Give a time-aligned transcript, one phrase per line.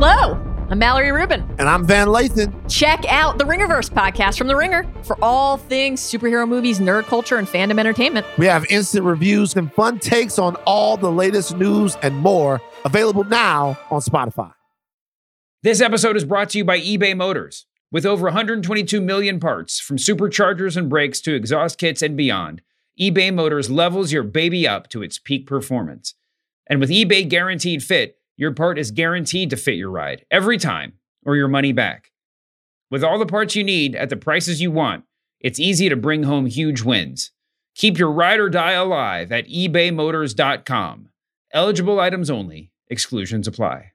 [0.00, 0.40] Hello,
[0.70, 1.40] I'm Mallory Rubin.
[1.58, 2.54] And I'm Van Lathan.
[2.70, 7.36] Check out the Ringerverse podcast from The Ringer for all things superhero movies, nerd culture,
[7.36, 8.24] and fandom entertainment.
[8.38, 13.24] We have instant reviews and fun takes on all the latest news and more available
[13.24, 14.52] now on Spotify.
[15.64, 17.66] This episode is brought to you by eBay Motors.
[17.90, 22.62] With over 122 million parts, from superchargers and brakes to exhaust kits and beyond,
[23.00, 26.14] eBay Motors levels your baby up to its peak performance.
[26.68, 30.94] And with eBay Guaranteed Fit, your part is guaranteed to fit your ride every time
[31.26, 32.12] or your money back.
[32.88, 35.04] With all the parts you need at the prices you want,
[35.40, 37.32] it's easy to bring home huge wins.
[37.74, 41.08] Keep your ride or die alive at ebaymotors.com.
[41.52, 43.92] Eligible items only, exclusions apply.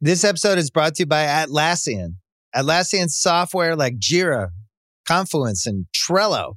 [0.00, 2.16] This episode is brought to you by Atlassian.
[2.54, 4.48] Atlassian software like Jira,
[5.06, 6.56] Confluence, and Trello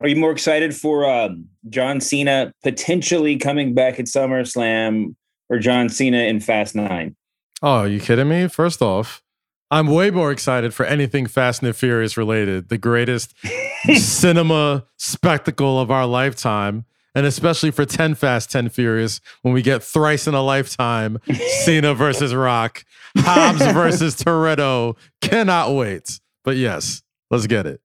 [0.00, 5.16] Are you more excited for um, John Cena potentially coming back at SummerSlam
[5.48, 7.16] or John Cena in Fast Nine?
[7.62, 8.46] Oh, are you kidding me?
[8.46, 9.22] First off,
[9.70, 13.34] I'm way more excited for anything Fast and Furious related, the greatest
[13.96, 16.84] cinema spectacle of our lifetime.
[17.14, 21.18] And especially for 10 Fast, 10 Furious, when we get thrice in a lifetime
[21.64, 22.84] Cena versus Rock,
[23.16, 24.96] Hobbs versus Toretto.
[25.20, 26.20] Cannot wait.
[26.44, 27.80] But yes, let's get it.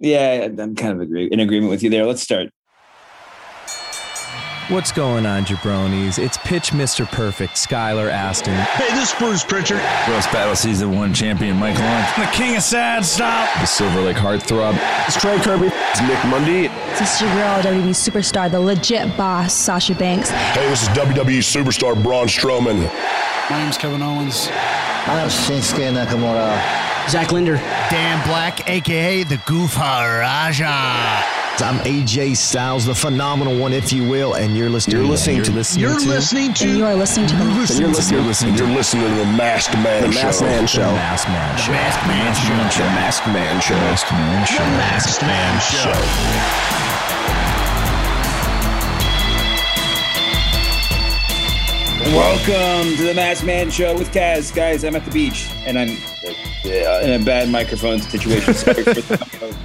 [0.00, 2.06] Yeah, I'm kind of agree, in agreement with you there.
[2.06, 2.48] Let's start.
[4.68, 6.18] What's going on, jabronis?
[6.18, 7.04] It's Pitch Mr.
[7.04, 8.54] Perfect, Skylar Astin.
[8.54, 9.80] Hey, this is Bruce Pritchard.
[10.08, 12.24] Roast Battle Season 1 champion Mike Hunt.
[12.24, 13.52] The King of Sad Stop.
[13.60, 14.78] The Silver Lake Heartthrob.
[15.08, 15.66] It's Trey Kirby.
[15.66, 16.68] It's Nick Mundy.
[16.98, 20.30] This is your girl, WWE superstar, the legit boss, Sasha Banks.
[20.30, 22.88] Hey, this is WWE superstar Braun Strowman.
[23.50, 24.48] My name's Kevin Owens.
[24.52, 26.89] I'm Shinsuke Nakamura.
[27.08, 27.56] Zach Linder.
[27.90, 31.24] Dan Black, aka the Goof Raja.
[31.62, 34.96] I'm AJ Styles, the phenomenal one, if you will, and you're listening.
[34.96, 35.52] You're listening you're to.
[35.52, 36.68] Listening you're to, listening to.
[36.68, 37.36] You are listening to.
[37.36, 38.64] You're listening, you're listening, you're listening to.
[38.64, 40.22] You're listening to the Masked Man the Show.
[40.22, 40.80] Masked Man Show.
[40.80, 41.68] The Masked Man Show.
[41.68, 43.74] The Masked Man Show.
[43.74, 44.54] The Masked Man Show.
[44.54, 45.84] The Masked Man Show.
[45.84, 46.50] The Masked Man
[46.80, 46.80] Show.
[52.16, 54.54] Welcome to the Masked Man Show with Kaz.
[54.54, 55.98] Guys, I'm at the beach and I'm
[56.64, 58.54] in a bad microphone situation.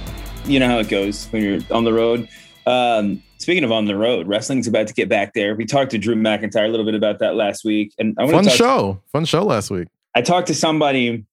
[0.46, 2.28] You know how it goes when you're on the road.
[2.66, 5.56] Um, speaking of on the road, wrestling's about to get back there.
[5.56, 8.44] We talked to Drew McIntyre a little bit about that last week, and I fun
[8.44, 9.88] talk show, to, fun show last week.
[10.14, 11.24] I talked to somebody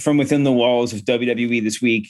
[0.00, 2.08] from within the walls of WWE this week,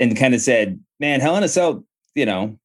[0.00, 1.84] and kind of said, "Man, Hell in a Cell,
[2.16, 2.58] you know,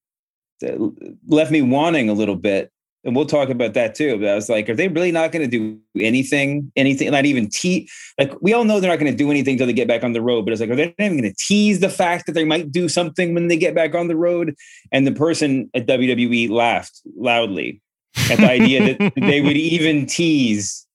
[1.27, 2.71] left me wanting a little bit."
[3.03, 4.19] And we'll talk about that too.
[4.19, 6.71] But I was like, are they really not going to do anything?
[6.75, 7.09] Anything?
[7.11, 7.91] Not even tease?
[8.19, 10.13] Like we all know they're not going to do anything until they get back on
[10.13, 10.45] the road.
[10.45, 12.71] But it's like, are they not even going to tease the fact that they might
[12.71, 14.55] do something when they get back on the road?
[14.91, 17.81] And the person at WWE laughed loudly
[18.29, 20.85] at the idea that they would even tease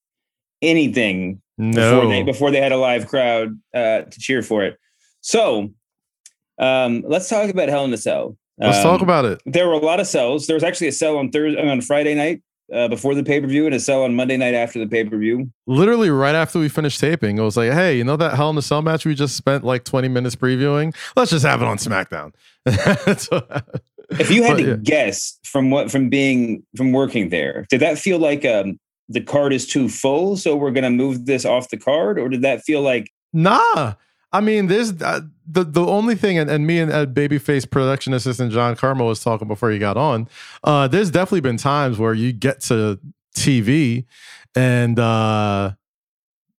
[0.62, 1.96] anything no.
[1.96, 4.78] before they before they had a live crowd uh, to cheer for it.
[5.22, 5.70] So
[6.58, 8.36] um, let's talk about Hell in a Cell.
[8.58, 9.42] Let's um, talk about it.
[9.44, 10.46] There were a lot of cells.
[10.46, 13.46] There was actually a cell on Thursday on Friday night uh, before the pay per
[13.46, 15.50] view, and a cell on Monday night after the pay per view.
[15.66, 18.56] Literally right after we finished taping, I was like, "Hey, you know that Hell in
[18.56, 20.94] the Cell match we just spent like 20 minutes previewing?
[21.16, 22.32] Let's just have it on SmackDown."
[23.18, 23.46] so,
[24.10, 24.76] if you had but, to yeah.
[24.76, 28.78] guess from what from being from working there, did that feel like um,
[29.08, 32.28] the card is too full, so we're going to move this off the card, or
[32.28, 33.94] did that feel like nah?
[34.32, 38.12] I mean, there's uh, the the only thing, and, and me and uh, babyface production
[38.12, 40.28] assistant John Kermah was talking before he got on.
[40.64, 42.98] Uh, there's definitely been times where you get to
[43.36, 44.04] TV
[44.56, 45.72] and uh,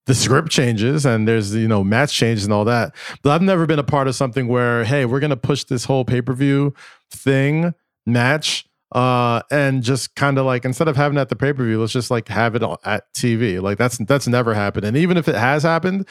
[0.06, 2.94] the script changes and there's you know match changes and all that.
[3.22, 6.04] But I've never been a part of something where hey, we're gonna push this whole
[6.04, 6.72] pay per view
[7.10, 7.74] thing
[8.06, 12.10] match uh and just kind of like instead of having at the pay-per-view let's just
[12.10, 15.64] like have it at tv like that's that's never happened and even if it has
[15.64, 16.06] happened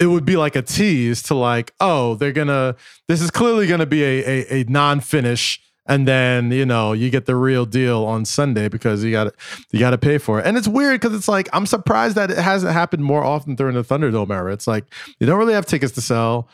[0.00, 2.74] it would be like a tease to like oh they're gonna
[3.06, 7.26] this is clearly gonna be a a, a non-finish and then you know you get
[7.26, 9.32] the real deal on sunday because you got
[9.72, 10.46] you got to pay for it.
[10.46, 13.74] And it's weird because it's like i'm surprised that it hasn't happened more often during
[13.74, 14.52] the thunderdome era.
[14.52, 14.84] It's like
[15.18, 16.48] you don't really have tickets to sell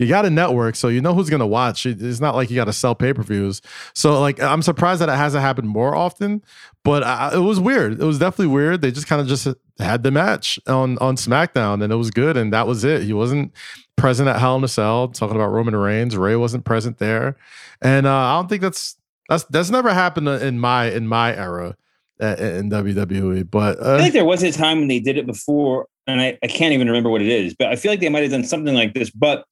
[0.00, 1.84] you got a network, so you know who's gonna watch.
[1.84, 3.60] It's not like you got to sell pay per views.
[3.94, 6.42] So like, I'm surprised that it hasn't happened more often.
[6.84, 8.00] But I, it was weird.
[8.00, 8.80] It was definitely weird.
[8.80, 9.46] They just kind of just
[9.78, 13.02] had the match on on SmackDown, and it was good, and that was it.
[13.02, 13.52] He wasn't
[13.96, 16.16] present at Hell in a Cell talking about Roman Reigns.
[16.16, 17.36] Rey wasn't present there,
[17.82, 18.96] and uh, I don't think that's
[19.28, 21.76] that's that's never happened in my in my era
[22.18, 23.50] in WWE.
[23.50, 26.22] But I uh, feel like there was a time when they did it before, and
[26.22, 28.30] I, I can't even remember what it is, but I feel like they might have
[28.30, 29.10] done something like this.
[29.10, 29.44] But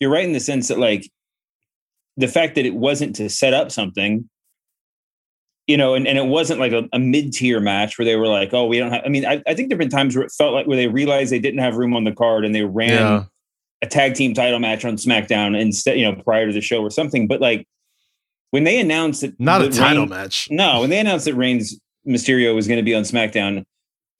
[0.00, 1.10] you're right in the sense that, like,
[2.16, 4.28] the fact that it wasn't to set up something,
[5.66, 8.26] you know, and, and it wasn't like a, a mid tier match where they were
[8.28, 10.24] like, oh, we don't have, I mean, I, I think there have been times where
[10.24, 12.62] it felt like where they realized they didn't have room on the card and they
[12.64, 13.24] ran Yeah.
[13.82, 16.90] a tag team title match on SmackDown instead, you know, prior to the show or
[16.90, 17.26] something.
[17.26, 17.66] But like,
[18.50, 20.48] when they announced that not a title Reigns- match.
[20.50, 23.64] no, when they announced that Reigns Mysterio was going to be on SmackDown,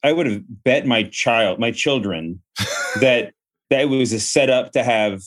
[0.02, 2.42] I would have bet my child, my children,
[3.00, 3.32] that
[3.70, 5.22] that it was a setup to have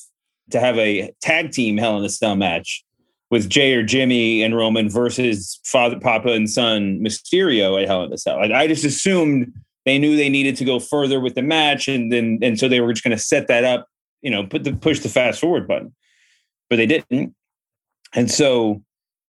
[0.51, 2.83] to have a tag team Hell in a Cell match
[3.29, 8.13] with Jay or Jimmy and Roman versus Father, Papa, and Son Mysterio at Hell in
[8.13, 8.37] a Cell.
[8.37, 9.51] Like I just assumed
[9.85, 12.81] they knew they needed to go further with the match, and then and so they
[12.81, 13.87] were just going to set that up,
[14.21, 15.93] you know, put the push the fast forward button,
[16.69, 17.35] but they didn't,
[18.13, 18.81] and so.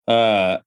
[0.07, 0.59] uh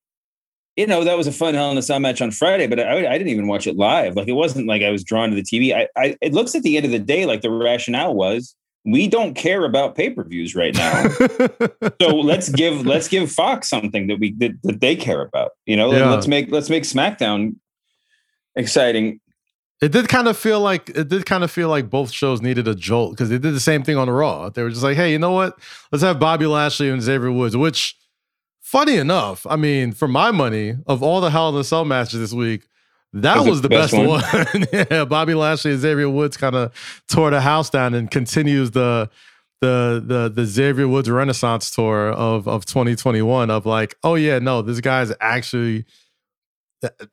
[0.77, 2.99] you know that was a fun Hell in a Cell match on Friday, but I,
[2.99, 4.15] I didn't even watch it live.
[4.15, 5.75] Like it wasn't like I was drawn to the TV.
[5.75, 9.07] I, I it looks at the end of the day like the rationale was we
[9.07, 11.07] don't care about pay per views right now,
[12.01, 15.51] so let's give let's give Fox something that we that, that they care about.
[15.65, 16.09] You know, Yeah.
[16.09, 17.55] let's make let's make SmackDown
[18.55, 19.19] exciting.
[19.81, 22.67] It did kind of feel like it did kind of feel like both shows needed
[22.67, 24.49] a jolt because they did the same thing on Raw.
[24.49, 25.57] They were just like, "Hey, you know what?
[25.91, 27.95] Let's have Bobby Lashley and Xavier Woods." Which,
[28.61, 32.19] funny enough, I mean, for my money, of all the Hell in a Cell matches
[32.19, 32.67] this week,
[33.13, 34.65] that Was was, the best, best one.
[34.91, 36.73] yeah, Bobby Lashley and Xavier Woods kind of
[37.09, 39.09] tore the house down and continues the
[39.59, 44.61] the the the Xavier Woods Renaissance tour of of 2021 of like, oh yeah, no,
[44.61, 45.85] this guy's actually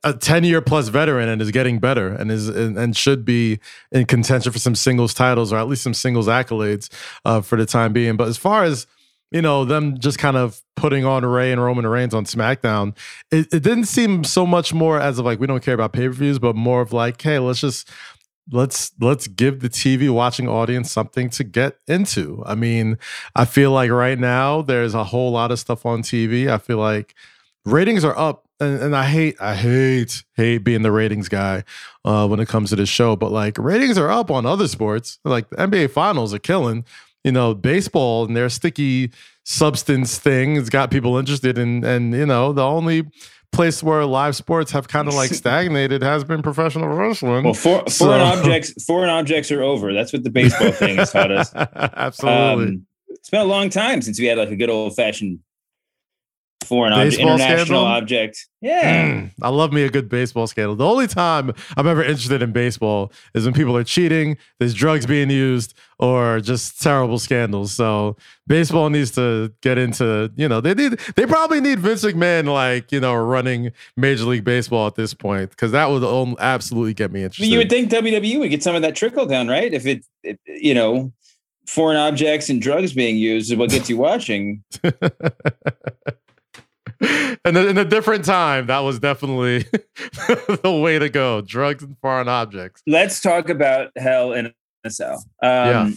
[0.03, 3.59] a 10 year plus veteran and is getting better and is and, and should be
[3.91, 6.89] in contention for some singles titles or at least some singles accolades
[7.25, 8.17] uh, for the time being.
[8.17, 8.87] But as far as
[9.31, 12.95] you know, them just kind of putting on Rey and Roman Reigns on SmackDown,
[13.31, 16.07] it, it didn't seem so much more as of like we don't care about pay
[16.07, 17.89] per views, but more of like, hey, let's just
[18.51, 22.43] let's let's give the TV watching audience something to get into.
[22.45, 22.97] I mean,
[23.35, 26.47] I feel like right now there's a whole lot of stuff on TV.
[26.47, 27.13] I feel like
[27.65, 31.63] ratings are up and, and I hate I hate hate being the ratings guy
[32.03, 35.19] uh when it comes to this show, but like ratings are up on other sports.
[35.23, 36.85] Like the NBA finals are killing.
[37.23, 39.11] You know, baseball and their sticky
[39.43, 43.03] substance thing has got people interested in and you know, the only
[43.51, 47.43] place where live sports have kind of like stagnated has been professional wrestling.
[47.43, 49.93] Well, for, So- foreign objects foreign objects are over.
[49.93, 51.51] That's what the baseball thing has taught us.
[51.55, 52.65] Absolutely.
[52.65, 55.39] Um, it's been a long time since we had like a good old fashioned
[56.65, 57.85] foreign object, international scandal?
[57.85, 58.47] object.
[58.61, 59.07] Yeah.
[59.07, 60.75] Mm, I love me a good baseball scandal.
[60.75, 65.05] The only time I'm ever interested in baseball is when people are cheating, there's drugs
[65.05, 67.71] being used, or just terrible scandals.
[67.71, 68.17] So
[68.47, 72.91] baseball needs to get into, you know, they need they probably need Vince McMahon like,
[72.91, 76.03] you know, running Major League Baseball at this point, because that would
[76.39, 77.43] absolutely get me interested.
[77.43, 79.73] mean, you would think WWE would get some of that trickle down, right?
[79.73, 81.13] If it, it you know,
[81.65, 84.63] foreign objects and drugs being used is what gets you watching.
[87.45, 89.59] and in a different time, that was definitely
[90.63, 91.41] the way to go.
[91.41, 92.81] Drugs and foreign objects.
[92.87, 94.53] Let's talk about Hell in
[94.83, 95.23] a Cell.
[95.41, 95.89] Um, Yeah.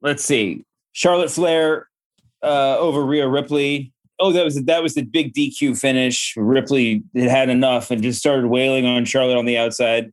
[0.00, 0.64] Let's see.
[0.92, 1.88] Charlotte Flair
[2.42, 3.92] uh, over Rhea Ripley.
[4.20, 6.34] Oh, that was that was the big DQ finish.
[6.36, 10.12] Ripley had had enough and just started wailing on Charlotte on the outside.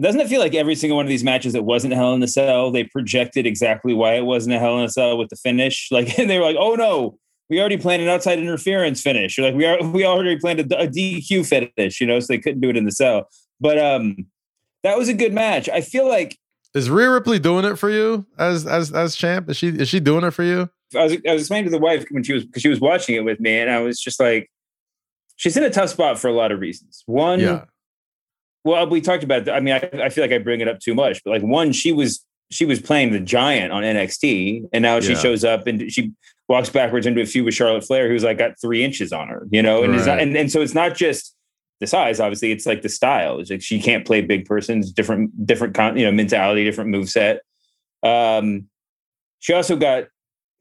[0.00, 2.28] Doesn't it feel like every single one of these matches that wasn't Hell in a
[2.28, 5.88] Cell, they projected exactly why it wasn't a Hell in a Cell with the finish?
[5.90, 7.18] Like and they were like, "Oh no,
[7.50, 10.80] we already planned an outside interference finish." You're like we are we already planned a,
[10.82, 13.28] a DQ finish, you know, so they couldn't do it in the cell.
[13.60, 14.26] But um,
[14.82, 15.68] that was a good match.
[15.68, 16.38] I feel like
[16.74, 19.48] Is Rhea Ripley doing it for you as as as champ?
[19.50, 20.68] Is she is she doing it for you?
[20.96, 23.14] I was I was explaining to the wife when she was because she was watching
[23.16, 24.50] it with me, and I was just like,
[25.36, 27.02] she's in a tough spot for a lot of reasons.
[27.06, 27.64] One, Yeah.
[28.64, 29.48] well, we talked about.
[29.48, 31.72] I mean, I, I feel like I bring it up too much, but like one,
[31.72, 35.18] she was she was playing the giant on NXT, and now she Yeah.
[35.18, 36.12] shows up and she
[36.48, 39.46] walks backwards into a feud with Charlotte Flair, who's like got three inches on her,
[39.50, 41.34] you know, and it's not, and, and so it's not just
[41.80, 42.20] the size.
[42.20, 43.38] Obviously, it's like the style.
[43.40, 47.08] It's like she can't play big persons, different different con, you know mentality, different move
[47.08, 47.40] set.
[48.02, 48.68] Um,
[49.40, 50.04] she also got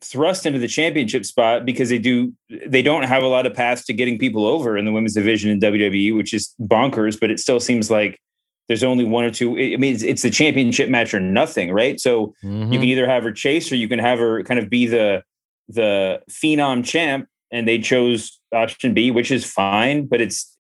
[0.02, 2.34] thrust into the championship spot because they do
[2.66, 5.50] they don't have a lot of paths to getting people over in the women's division
[5.50, 8.20] in WWE, which is bonkers, but it still seems like
[8.68, 9.52] there's only one or two.
[9.52, 12.00] I mean, it's, it's the championship match or nothing, right?
[12.00, 12.74] So Mm-hmm.
[12.74, 15.22] you can either have her chase or you can have her kind of be the
[15.68, 20.06] the phenom champ, and they chose option B, which is fine.
[20.06, 20.56] But it's,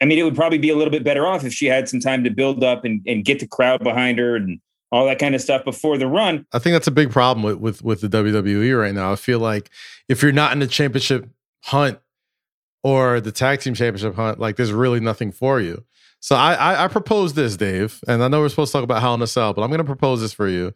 [0.00, 2.00] I mean, it would probably be a little bit better off if she had some
[2.00, 4.60] time to build up and, and get the crowd behind her and
[4.92, 6.46] all that kind of stuff before the run.
[6.52, 9.10] I think that's a big problem with, with with the WWE right now.
[9.10, 9.70] I feel like
[10.08, 11.28] if you're not in the championship
[11.64, 11.98] hunt
[12.82, 15.84] or the tag team championship hunt, like there's really nothing for you.
[16.20, 19.00] So I I, I propose this, Dave, and I know we're supposed to talk about
[19.00, 20.74] Hell in a Cell, but I'm going to propose this for you.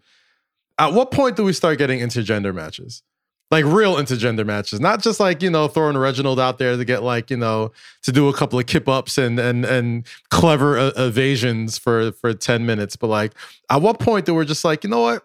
[0.79, 3.03] At what point do we start getting intergender matches?
[3.51, 7.05] Like real intergender matches, not just like you know throwing Reginald out there to get
[7.05, 7.71] like you know
[8.03, 12.35] to do a couple of kip ups and and and clever uh, evasions for for
[12.35, 13.33] ten minutes, but like
[13.71, 15.23] at what point do we're just like you know what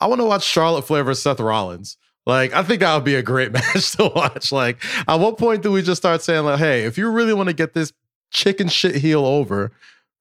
[0.00, 1.96] I want to watch Charlotte Flair versus Seth Rollins.
[2.26, 4.52] Like, I think that would be a great match to watch.
[4.52, 7.48] Like, at what point do we just start saying, like, hey, if you really want
[7.48, 7.92] to get this
[8.30, 9.72] chicken shit heel over,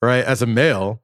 [0.02, 1.02] right, as a male,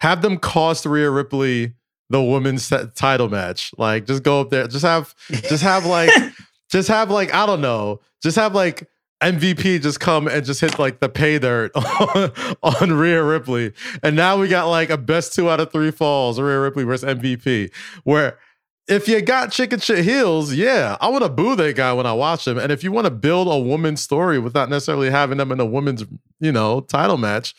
[0.00, 1.74] have them cost Rhea Ripley
[2.10, 3.72] the women's t- title match.
[3.78, 6.10] Like, just go up there, just have, just have like,
[6.70, 8.88] just have like, I don't know, just have like
[9.20, 13.72] MVP just come and just hit like the pay dirt on, on Rhea Ripley.
[14.02, 17.16] And now we got like a best two out of three falls, Rhea Ripley versus
[17.16, 17.72] MVP,
[18.04, 18.38] where
[18.86, 22.12] if you got chicken shit heels, yeah, I want to boo that guy when I
[22.12, 22.58] watch him.
[22.58, 25.66] And if you want to build a woman's story without necessarily having them in a
[25.66, 26.04] women's,
[26.40, 27.54] you know, title match,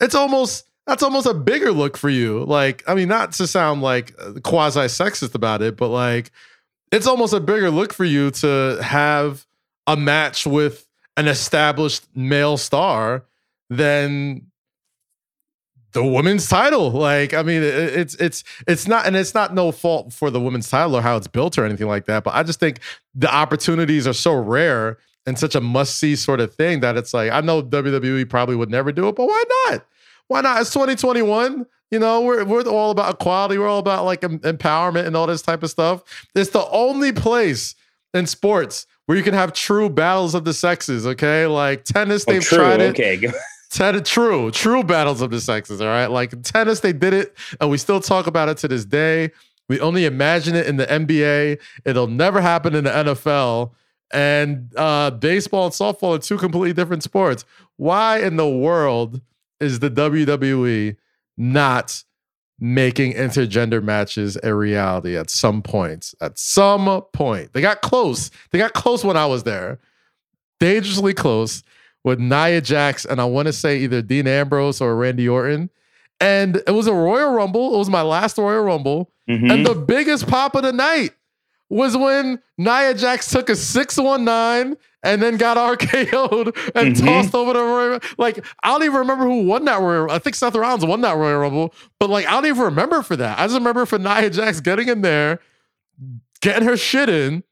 [0.00, 2.44] it's almost that's almost a bigger look for you.
[2.44, 6.30] Like, I mean, not to sound like uh, quasi sexist about it, but like
[6.92, 9.46] it's almost a bigger look for you to have
[9.86, 13.24] a match with an established male star
[13.68, 14.46] than
[15.92, 16.90] the women's title.
[16.90, 20.68] Like, I mean, it's it's it's not, and it's not no fault for the women's
[20.68, 22.22] title or how it's built or anything like that.
[22.22, 22.80] But I just think
[23.14, 27.12] the opportunities are so rare and such a must see sort of thing that it's
[27.12, 29.84] like I know WWE probably would never do it, but why not?
[30.28, 30.60] Why not?
[30.60, 31.66] It's 2021.
[31.90, 33.58] You know, we're we're all about equality.
[33.58, 36.02] We're all about like em- empowerment and all this type of stuff.
[36.34, 37.74] It's the only place
[38.12, 41.06] in sports where you can have true battles of the sexes.
[41.06, 42.58] Okay, like tennis, Oh, they've true.
[42.58, 42.90] tried it.
[42.98, 43.32] Okay.
[43.70, 45.80] Ten- true, true battles of the sexes.
[45.80, 48.84] All right, like tennis, they did it, and we still talk about it to this
[48.84, 49.30] day.
[49.68, 51.58] We only imagine it in the NBA.
[51.84, 53.72] It'll never happen in the NFL.
[54.12, 57.44] And uh, baseball and softball are two completely different sports.
[57.76, 59.20] Why in the world
[59.60, 60.96] is the WWE
[61.36, 62.02] not
[62.58, 66.14] making intergender matches a reality at some point?
[66.20, 68.30] At some point, they got close.
[68.50, 69.78] They got close when I was there,
[70.60, 71.62] dangerously close
[72.04, 75.70] with Nia Jax and I want to say either Dean Ambrose or Randy Orton.
[76.20, 77.74] And it was a Royal Rumble.
[77.74, 79.10] It was my last Royal Rumble.
[79.28, 79.52] Mhm.
[79.52, 81.10] And the biggest pop of the night
[81.68, 87.04] was when Nia Jax took a 619 and then got RKO'd and Mhm.
[87.04, 90.36] tossed over the Royal Like, I don't even remember who won that Royal I think
[90.36, 93.38] Seth Rollins won that Royal Rumble, but like, I don't even remember for that.
[93.38, 95.40] I just remember for Nia Jax getting in there,
[96.40, 97.42] getting her shit in,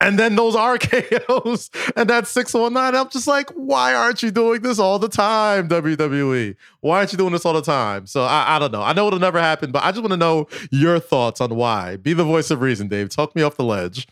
[0.00, 3.00] and then those RKOs and that 619.
[3.00, 6.54] I'm just like, why aren't you doing this all the time, WWE?
[6.80, 8.06] Why aren't you doing this all the time?
[8.06, 8.82] So I, I don't know.
[8.82, 11.96] I know it'll never happen, but I just want to know your thoughts on why.
[11.96, 13.08] Be the voice of reason, Dave.
[13.08, 14.06] Talk me off the ledge.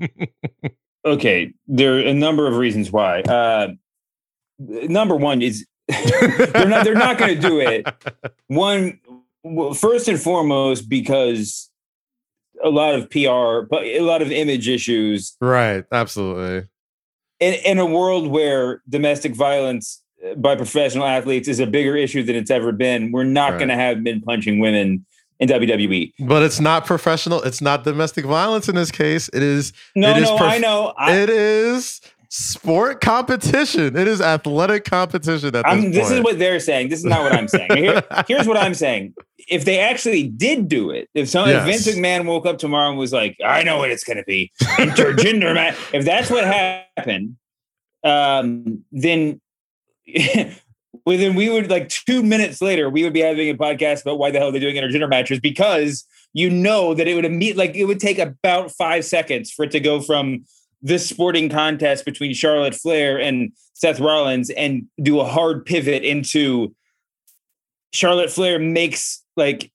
[1.04, 3.20] okay, there are a number of reasons why.
[3.22, 3.68] Uh,
[4.58, 7.86] number one is they're not they're not going to do it.
[8.48, 8.98] One,
[9.42, 11.70] well, first and foremost, because
[12.64, 15.84] a lot of PR, but a lot of image issues Right.
[15.92, 16.68] Absolutely.
[17.40, 22.22] in, in a world where domestic violence uh, by professional athletes is a bigger issue
[22.22, 23.12] than it's ever been.
[23.12, 23.58] We're not Right.
[23.58, 25.04] going to have men punching women
[25.40, 25.48] in.
[25.48, 26.12] WWE.
[26.20, 27.42] But it's not professional.
[27.42, 29.28] It's not domestic violence in this case.
[29.34, 29.74] It is.
[29.94, 30.94] No, it is no, I know.
[30.96, 32.00] I- it is
[32.36, 33.96] sport competition.
[33.96, 35.94] It is athletic competition at this I'm, point.
[35.94, 36.88] is what they're saying.
[36.88, 37.70] This is not what I'm saying.
[37.76, 39.14] Here- here's what I'm saying.
[39.48, 41.84] If they actually did do it, if some if Yes.
[41.84, 44.50] Vince McMahon woke up tomorrow and was like, "I know what it's going to be,
[44.62, 47.36] intergender man," if that's what happened,
[48.02, 49.40] um, then
[51.06, 54.18] well, then we would like two minutes later we would be having a podcast about
[54.18, 57.76] why the hell they're doing intergender matches because you know that it would immediate like
[57.76, 60.44] it would take about five seconds for it to go from
[60.84, 66.74] this sporting contest between Charlotte Flair and Seth Rollins and do a hard pivot into
[67.92, 69.72] Charlotte Flair makes like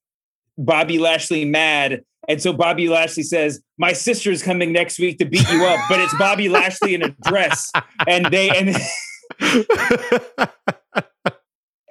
[0.58, 2.04] Bobby Lashley mad.
[2.28, 6.00] And so Bobby Lashley says, My sister's coming next week to beat you up, but
[6.00, 7.72] it's Bobby Lashley in a dress.
[8.08, 8.76] And they and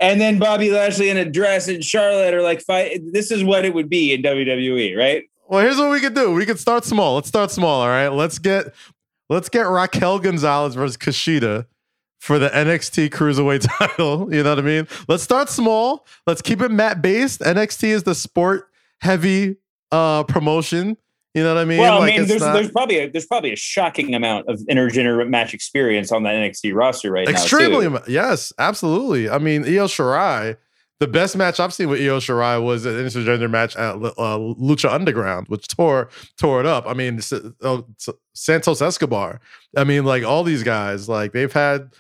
[0.01, 3.01] and then Bobby Lashley in a dress and Charlotte are like fight.
[3.13, 5.25] This is what it would be in WWE, right?
[5.49, 6.31] Well, here's what we could do.
[6.33, 7.17] We could start small.
[7.17, 7.81] Let's start small.
[7.81, 8.09] All right.
[8.09, 8.75] Let's get
[9.29, 11.67] let's get Raquel Gonzalez versus Kushida
[12.19, 14.33] for the NXT Cruiserweight title.
[14.35, 14.89] You know what I mean?
[15.09, 16.07] Let's start small.
[16.27, 17.41] Let's keep it mat based.
[17.41, 18.69] NXT is the sport
[19.01, 19.57] heavy
[19.93, 20.97] uh promotion.
[21.35, 21.79] You know what I mean?
[21.79, 25.29] Well, I mean, there's not- there's probably a, there's probably a shocking amount of intergender
[25.29, 27.91] match experience on that NXT roster right extremely now.
[27.93, 29.29] mu- yes, absolutely.
[29.31, 30.57] I mean, Io Shirai,
[31.01, 34.91] the best match I've seen with Io Shirai was an intergender match at uh, Lucha
[34.93, 36.87] Underground, which tore tore it up.
[36.87, 37.21] I mean,
[37.63, 37.83] uh,
[38.35, 39.41] Santos Escobar.
[39.77, 41.93] I mean, like all these guys, like they've had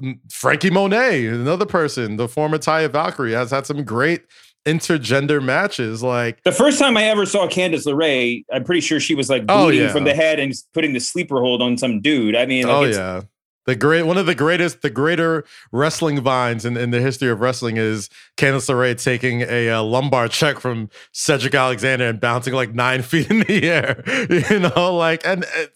[0.00, 4.22] mm, Franky Monet, another person, the former Taya Valkyrie, has had some great
[4.66, 6.02] intergender matches.
[6.02, 9.44] Like The first time I ever saw Candice LeRae, I'm pretty sure she was like
[9.48, 9.92] Oh, bleeding yeah.
[9.92, 12.36] from the head and putting the sleeper hold on some dude.
[12.36, 13.22] I mean, like, oh yeah.
[13.70, 17.40] The great one of the greatest, the greater wrestling vines in, in the history of
[17.40, 22.74] wrestling is Candice LeRae taking a uh, lumbar check from Cedric Alexander and bouncing like
[22.74, 24.02] nine feet in the air.
[24.50, 25.66] You know, like and uh,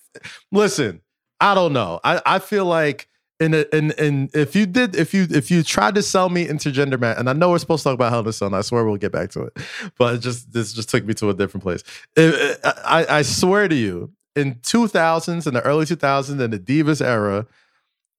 [0.51, 1.03] listen,
[1.39, 2.01] I don't know.
[2.03, 3.07] I, I feel like
[3.39, 6.99] in in in if you did if you if you tried to sell me intergender
[6.99, 8.63] man, and I know we're supposed to talk about Hell in a Cell, and I
[8.63, 9.57] swear we'll get back to it,
[9.99, 11.85] but it just this just took me to a different place.
[12.17, 17.01] It- I, I swear to you, in 2000s, in the early 2000s, in the Divas
[17.01, 17.47] era,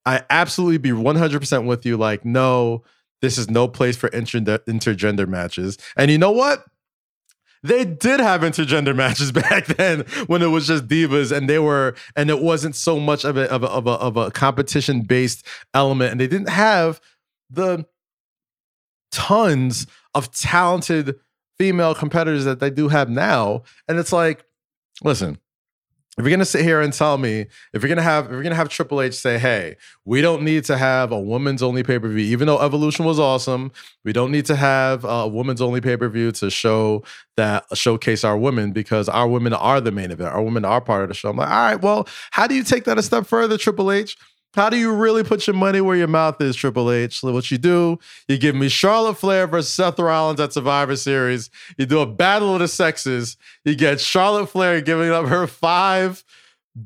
[0.06, 1.98] I absolutely be 100% with you.
[1.98, 2.84] Like, no,
[3.22, 5.78] this is no place for intergender, intergender matches.
[5.98, 6.66] And you know what?
[7.64, 11.96] They did have intergender matches back then when it was just divas, and they were,
[12.16, 15.46] and it wasn't so much of a of a of a, of a competition based
[15.74, 17.02] element, and they didn't have
[17.50, 17.86] the
[19.12, 21.16] tons of talented
[21.58, 23.64] female competitors that they do have now.
[23.88, 24.46] And it's like,
[25.04, 25.40] listen,
[26.18, 28.56] if you're gonna sit here and tell me if you're gonna have if you're gonna
[28.56, 32.08] have Triple H say, hey, we don't need to have a women's only pay per
[32.08, 33.72] view, even though Evolution was awesome,
[34.04, 37.04] we don't need to have a women's only pay per view to show
[37.36, 41.04] that showcase our women because our women are the main event, our women are part
[41.04, 41.30] of the show.
[41.30, 44.18] I'm like, all right, well, how do you take that a step further, Triple H?
[44.56, 47.22] How do you really put your money where your mouth is, Triple H?
[47.22, 51.50] What you do, you give me Charlotte Flair versus Seth Rollins at Survivor Series.
[51.78, 53.36] You do a battle of the sexes.
[53.66, 56.24] You get Charlotte Flair giving up her five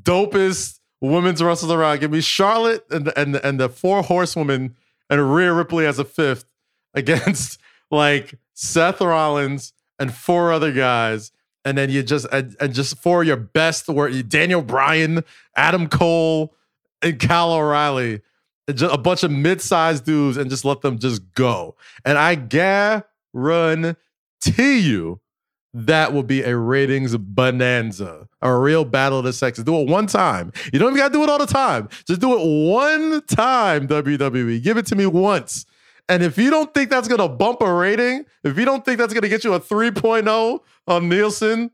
[0.01, 1.99] dopest women's wrestlers around.
[1.99, 4.75] Give me Charlotte and and and the four horsewomen
[5.07, 6.45] and Rhea Ripley as a fifth
[6.95, 7.59] against
[7.91, 11.31] like Seth Rollins and four other guys.
[11.63, 15.23] And then you just and, and just for your best where Daniel Bryan,
[15.55, 16.55] Adam Cole,
[17.01, 18.21] and Kyle O'Reilly,
[18.67, 21.75] a bunch of mid-sized dudes, and just let them just go.
[22.05, 23.95] And I guarantee
[24.79, 25.21] you
[25.73, 29.63] that will be a ratings bonanza, a real battle of the sexes.
[29.63, 30.51] Do it one time.
[30.73, 31.89] You don't even gotta do it all the time.
[32.07, 34.63] Just do it one time, WWE.
[34.63, 35.67] Give it to me once.
[36.07, 39.13] And if you don't think that's gonna bump a rating, if you don't think that's
[39.13, 41.69] gonna get you a 3.0 on Nielsen,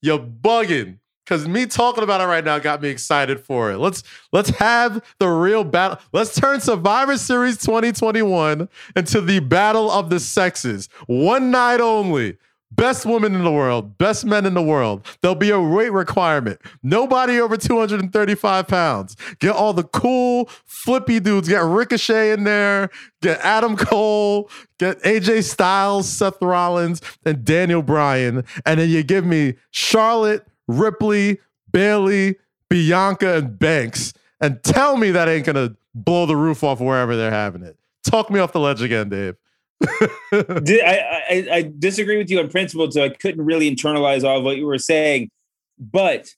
[0.00, 0.99] you're bugging.
[1.26, 3.78] Cause me talking about it right now got me excited for it.
[3.78, 4.02] Let's
[4.32, 5.98] let's have the real battle.
[6.12, 10.88] Let's turn Survivor Series 2021 into the battle of the sexes.
[11.06, 12.38] One night only.
[12.72, 15.04] Best women in the world, best men in the world.
[15.20, 16.60] There'll be a weight requirement.
[16.84, 19.16] Nobody over 235 pounds.
[19.40, 21.48] Get all the cool, flippy dudes.
[21.48, 22.88] Get Ricochet in there.
[23.22, 24.48] Get Adam Cole.
[24.78, 28.44] Get AJ Styles, Seth Rollins, and Daniel Bryan.
[28.64, 30.46] And then you give me Charlotte,
[30.78, 31.38] Ripley,
[31.70, 32.36] Bayley,
[32.68, 34.12] Bianca, and Banks.
[34.40, 37.76] And tell me that ain't gonna blow the roof off wherever they're having it.
[38.04, 39.36] Talk me off the ledge again, Dave.
[40.62, 44.38] Di- I, I, I disagree with you on principle, so I couldn't really internalize all
[44.38, 45.30] of what you were saying.
[45.78, 46.34] But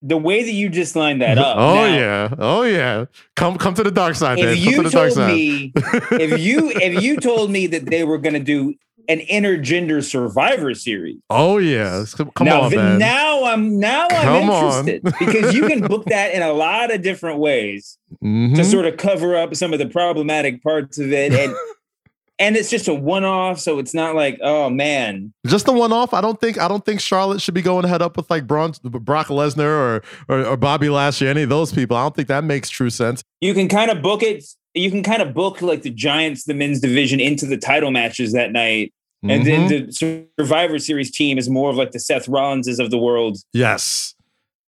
[0.00, 1.56] the way that you just lined that up.
[1.56, 3.04] Oh now, yeah, oh yeah.
[3.36, 4.56] Come come to the dark side, If Dave.
[4.58, 5.32] You to the dark told side.
[5.34, 8.74] me, if you if you told me that they were going to do
[9.08, 12.98] an intergender Survivor Series, oh yeah, come, now, on, man.
[12.98, 17.02] now I'm now Come I'm interested because you can book that in a lot of
[17.02, 18.64] different ways to Mhm.
[18.64, 21.54] sort of cover up some of the problematic parts of it, and
[22.38, 25.92] and it's just a one off, so it's not like oh man, Just the one
[25.92, 26.14] off.
[26.14, 28.72] I don't think I don't think Charlotte should be going head up with like Braun,
[28.84, 31.96] Brock Lesnar or, or or Bobby Lashley, any of those people.
[31.96, 33.22] I don't think that makes true sense.
[33.40, 34.44] you can kind of book it.
[34.74, 38.32] You can kind of book like the Giants, the men's division, into the title matches
[38.32, 38.92] that night.
[39.24, 39.86] And then mm-hmm.
[39.86, 43.38] the Survivor Series team is more of like the Seth Rollinses of the world.
[43.52, 44.14] Yes.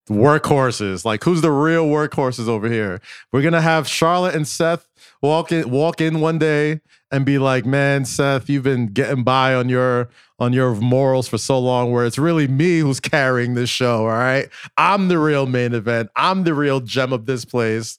[0.08, 1.04] Workhorses.
[1.04, 3.00] Like who's the real workhorses over here?
[3.32, 4.86] We're gonna have Charlotte and Seth
[5.22, 9.54] walk in walk in one day and be like, man, Seth, you've been getting by
[9.54, 13.70] on your on your morals for so long where it's really me who's carrying this
[13.70, 14.02] show.
[14.02, 14.48] All right.
[14.76, 16.10] I'm the real main event.
[16.14, 17.98] I'm the real gem of this place.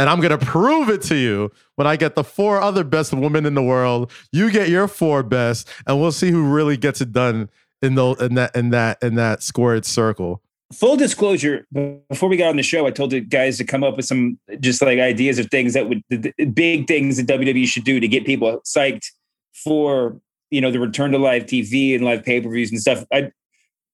[0.00, 3.44] And I'm gonna prove it to you when I get the four other best women
[3.44, 4.10] in the world.
[4.32, 7.50] You get your four best, and we'll see who really gets it done
[7.82, 10.40] in the in that in that in that squared circle.
[10.72, 11.66] full disclosure,
[12.08, 14.38] before we got on the show, I told the guys to come up with some
[14.58, 18.00] just like ideas of things that would the, the big things that WWE should do
[18.00, 19.04] to get people psyched
[19.52, 20.18] for
[20.50, 23.04] you know the return to live TV and live pay per views and stuff.
[23.12, 23.32] I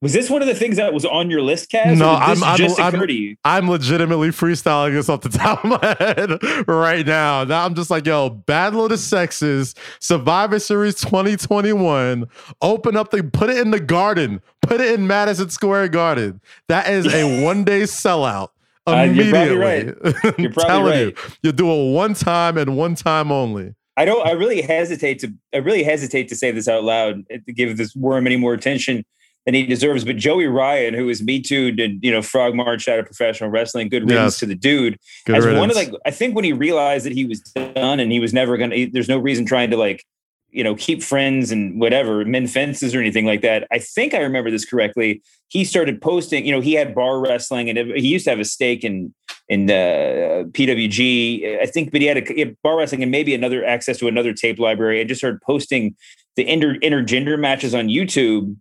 [0.03, 1.97] was this one of the things that was on your list, Kaz?
[1.97, 3.37] No, or did this I'm, I'm, just I'm, you?
[3.45, 7.45] I'm legitimately freestyling this off the top of my head right now.
[7.45, 12.27] Now I'm just like, yo, Battle of the Sexes, Survivor Series 2021.
[12.61, 16.43] Open up the, put it in the garden, put it in Madison Square Garden.
[16.69, 18.51] That is a one day sellout.
[18.87, 19.85] Uh, you're Immediately, probably right.
[20.39, 21.07] You're probably telling right.
[21.07, 23.75] you, you do it one time and one time only.
[23.97, 24.25] I don't.
[24.25, 25.33] I really hesitate to.
[25.53, 28.55] I really hesitate to say this out loud eh, to give this worm any more
[28.55, 29.05] attention
[29.47, 30.05] than he deserves.
[30.05, 33.49] But Joey Ryan, who is Me Too, did you know, frog marched out of professional
[33.49, 33.89] wrestling.
[33.89, 34.39] Good riddance Yes.
[34.41, 34.99] to the dude.
[35.25, 38.13] Good As one of like, I think when he realized that he was done and
[38.13, 38.87] he was never gonna.
[38.93, 40.05] There's no reason trying to like,
[40.51, 43.67] you know, keep friends and whatever, mend fences or anything like that.
[43.71, 45.23] I think I remember this correctly.
[45.49, 46.45] He started posting.
[46.45, 49.15] You know, he had bar wrestling and he used to have a stake in
[49.49, 53.33] in uh, PWG, I think, but he had a he had bar wrestling and maybe
[53.35, 55.01] another access to another tape library.
[55.01, 55.95] and just started posting
[56.35, 58.57] the inter intergender matches on YouTube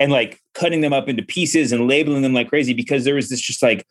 [0.00, 3.28] and like cutting them up into pieces and labeling them like crazy because there was
[3.28, 3.86] this just like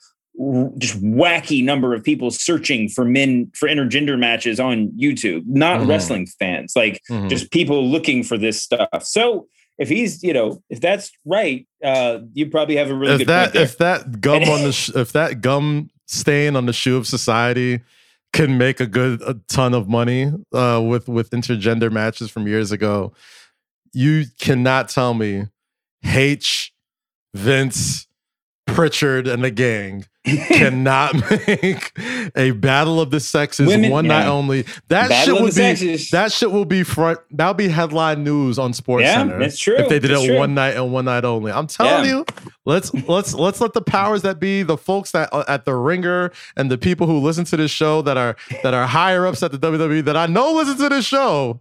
[0.78, 5.88] just wacky number of people searching for men for intergender matches on YouTube, not Mhm.
[5.90, 7.30] wrestling fans, like Mhm.
[7.30, 9.04] just people looking for this stuff.
[9.04, 13.20] So if he's, you know, if that's right, uh, you probably have a really if
[13.20, 16.98] good that if that gum on the sh- if that gum stain on the shoe
[16.98, 17.82] of society
[18.32, 22.72] can make a good a ton of money uh, with with intergender matches from years
[22.72, 23.12] ago,
[23.94, 25.46] you cannot tell me
[26.04, 26.74] H,
[27.34, 28.08] Vince,
[28.68, 31.16] Pritchard, and the gang cannot
[31.48, 31.92] make
[32.36, 34.64] a battle of the sexes Women- one night only.
[34.90, 36.10] That Battle shit would be sexes.
[36.12, 37.20] that shit will be front.
[37.32, 39.40] That'll be headline news on Sports Yeah, Center.
[39.40, 39.76] that's true.
[39.76, 40.38] If they did That's it true.
[40.38, 42.18] one night and one night only, I'm telling Yeah.
[42.18, 42.26] you,
[42.66, 46.32] let's let's let's let the powers that be, the folks that are at the Ringer,
[46.56, 49.52] and the people who listen to this show that are that are higher ups at
[49.52, 51.60] the WWE that I know listen to this show,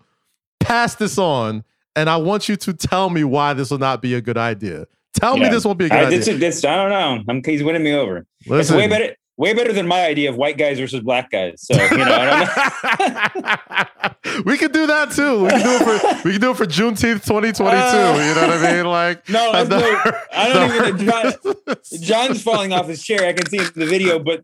[0.60, 1.64] pass this on,
[1.96, 4.86] and I want you to tell me why this will not be a good idea.
[5.14, 6.18] Tell me this won't be a good I, idea.
[6.18, 7.24] this, this, I don't know.
[7.28, 8.24] I'm, he's winning me over.
[8.46, 9.14] It's way better.
[9.36, 11.62] Way better than my idea of white guys versus black guys.
[11.62, 14.42] So you know, I don't know.
[14.44, 15.44] we could do that too.
[15.44, 15.82] We can do it
[16.22, 17.68] for we can do it for Juneteenth 2022.
[17.68, 18.86] Uh, you know what I mean?
[18.86, 21.06] Like No, let's the- I don't even.
[21.06, 23.26] John, John's falling off his chair.
[23.28, 24.42] I can see it in the video, but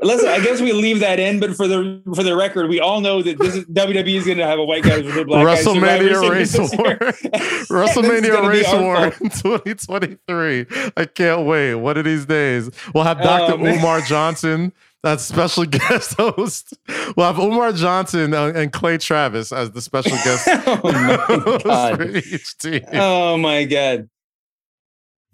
[0.00, 0.24] let's.
[0.24, 1.40] I guess we leave that in.
[1.40, 4.38] But for the for the record, we all know that this is, WWE is going
[4.38, 6.86] to have a white guy versus a black guys WrestleMania Survivor race Series this war.
[6.88, 6.98] year.
[7.58, 10.66] This WrestleMania race war in 2023.
[10.96, 11.74] I can't wait.
[11.74, 13.58] One of these days, we'll have Oh, Dr.
[13.58, 13.78] man.
[13.78, 14.72] Umar Johnson.
[15.02, 16.76] That's special guest host.
[17.16, 21.96] We'll have Umar Johnson uh, and Clay Travis as the special guest Oh my God.
[21.96, 22.80] for each team.
[22.92, 24.08] Oh my god.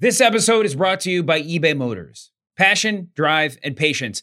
[0.00, 2.31] This episode is brought to you by eBay Motors.
[2.59, 4.22] Passion, drive, and patience.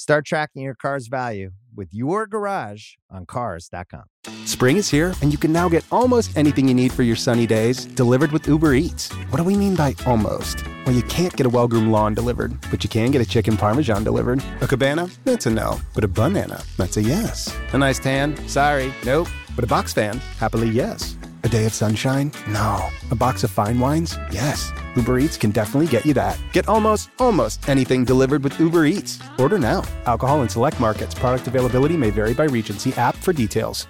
[0.00, 4.04] Start tracking your car's value with your garage on Cars.com.
[4.46, 7.46] Spring is here, and you can now get almost anything you need for your sunny
[7.46, 9.12] days delivered with Uber Eats.
[9.28, 10.64] What do we mean by almost?
[10.86, 13.58] Well, you can't get a well groomed lawn delivered, but you can get a chicken
[13.58, 14.42] parmesan delivered.
[14.62, 15.06] A cabana?
[15.24, 15.78] That's a no.
[15.94, 16.62] But a banana?
[16.78, 17.54] That's a yes.
[17.74, 18.48] A nice tan?
[18.48, 19.28] Sorry, nope.
[19.54, 20.16] But a box fan?
[20.38, 21.14] Happily, yes.
[21.42, 22.32] A day of sunshine?
[22.48, 22.88] No.
[23.10, 24.18] A box of fine wines?
[24.30, 24.72] Yes.
[24.96, 26.38] Uber Eats can definitely get you that.
[26.52, 29.18] Get almost, almost anything delivered with Uber Eats.
[29.38, 29.82] Order now.
[30.06, 31.14] Alcohol in select markets.
[31.14, 32.78] Product availability may vary by region.
[32.78, 33.86] See app for details.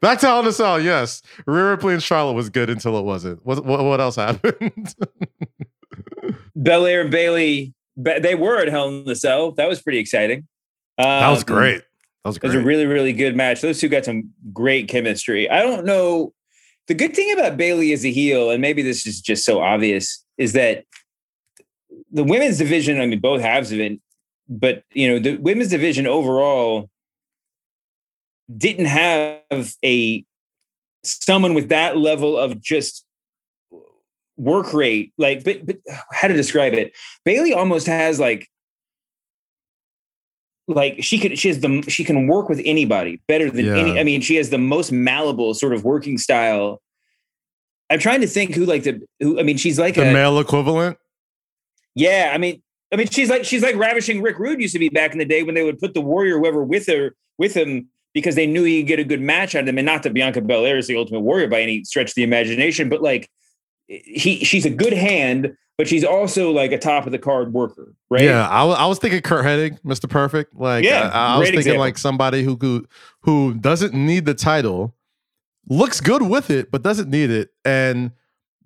[0.00, 1.22] Back to Hell in a Cell, yes.
[1.46, 3.44] Rhea Ripley and Charlotte was good until it wasn't.
[3.44, 4.94] What, what, what else happened?
[6.56, 9.52] Belair and Bayley they were at Hell in the Cell.
[9.52, 10.46] That was pretty exciting.
[10.98, 11.82] That was Um, great.
[12.24, 13.60] That was It was a really, really good match.
[13.60, 15.48] Those two got some great chemistry.
[15.48, 16.32] I don't know.
[16.86, 20.24] The good thing about Bayley as a heel, and maybe this is just so obvious,
[20.38, 20.84] is that
[22.10, 24.00] the women's division, I mean, both halves of it,
[24.48, 26.88] but you know, the women's division overall
[28.56, 30.24] didn't have a
[31.04, 33.04] someone with that level of just
[34.36, 35.12] work rate.
[35.18, 35.76] Like, but, but
[36.12, 36.96] how to describe it?
[37.24, 38.48] Bayley almost has like
[40.68, 43.76] like she could she has the she can work with anybody better than Yeah.
[43.76, 46.80] any i mean she has the most malleable sort of working style
[47.90, 50.38] i'm trying to think who like the who i mean she's like the a male
[50.38, 50.98] equivalent.
[51.94, 54.90] yeah i mean i mean she's like she's like ravishing rick rude used to be
[54.90, 57.88] back in the day when they would put the warrior whoever with her with him
[58.12, 60.12] because they knew he could get a good match out of him and not that
[60.12, 63.30] bianca belair is the ultimate warrior by any stretch of the imagination but like
[63.86, 67.94] he she's a good hand but she's also like a top of the card worker
[68.10, 70.08] right Yeah, I I was thinking Curt Hennig, Mr.
[70.10, 70.54] Perfect.
[70.54, 71.80] Like, Yeah, I, I was thinking example.
[71.80, 72.86] like somebody who who
[73.22, 74.94] who doesn't need the title,
[75.68, 78.12] looks good with it, but doesn't need it, and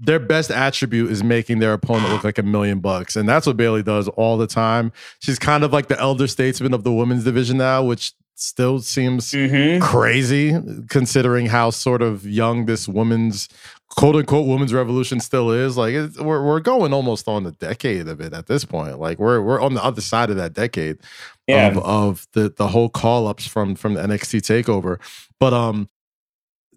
[0.05, 3.57] their best attribute is making their opponent look like a million bucks, and that's what
[3.57, 4.91] Bayley does all the time.
[5.21, 9.31] She's kind of like the elder statesman of the women's division now, which still seems
[9.31, 9.81] Mm-hmm.
[9.81, 10.57] crazy
[10.89, 13.49] considering how sort of young this woman's
[13.97, 15.77] quote unquote women's revolution still is.
[15.77, 18.99] Like it's, we're we're going almost on the decade of it at this point.
[18.99, 20.99] Like we're we're on the other side of that decade
[21.47, 21.69] Yeah.
[21.69, 24.99] of of the the whole call ups from from the NXT takeover.
[25.39, 25.89] But um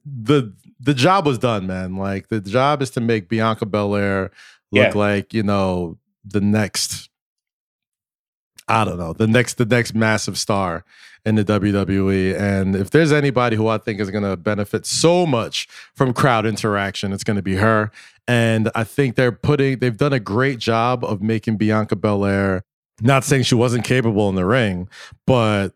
[0.05, 1.95] the the job was done, man.
[1.95, 4.31] Like the job is to make Bianca Belair
[4.71, 4.99] look Yeah.
[4.99, 7.09] like, you know, the next
[8.67, 10.83] I don't know, the next the next massive star
[11.25, 12.39] in the WWE.
[12.39, 17.11] And if there's anybody who I think is gonna benefit so much from crowd interaction,
[17.11, 17.91] it's gonna be her.
[18.27, 22.63] And I think they're putting they've done a great job of making Bianca Belair,
[23.01, 24.87] not saying she wasn't capable in the ring,
[25.25, 25.69] but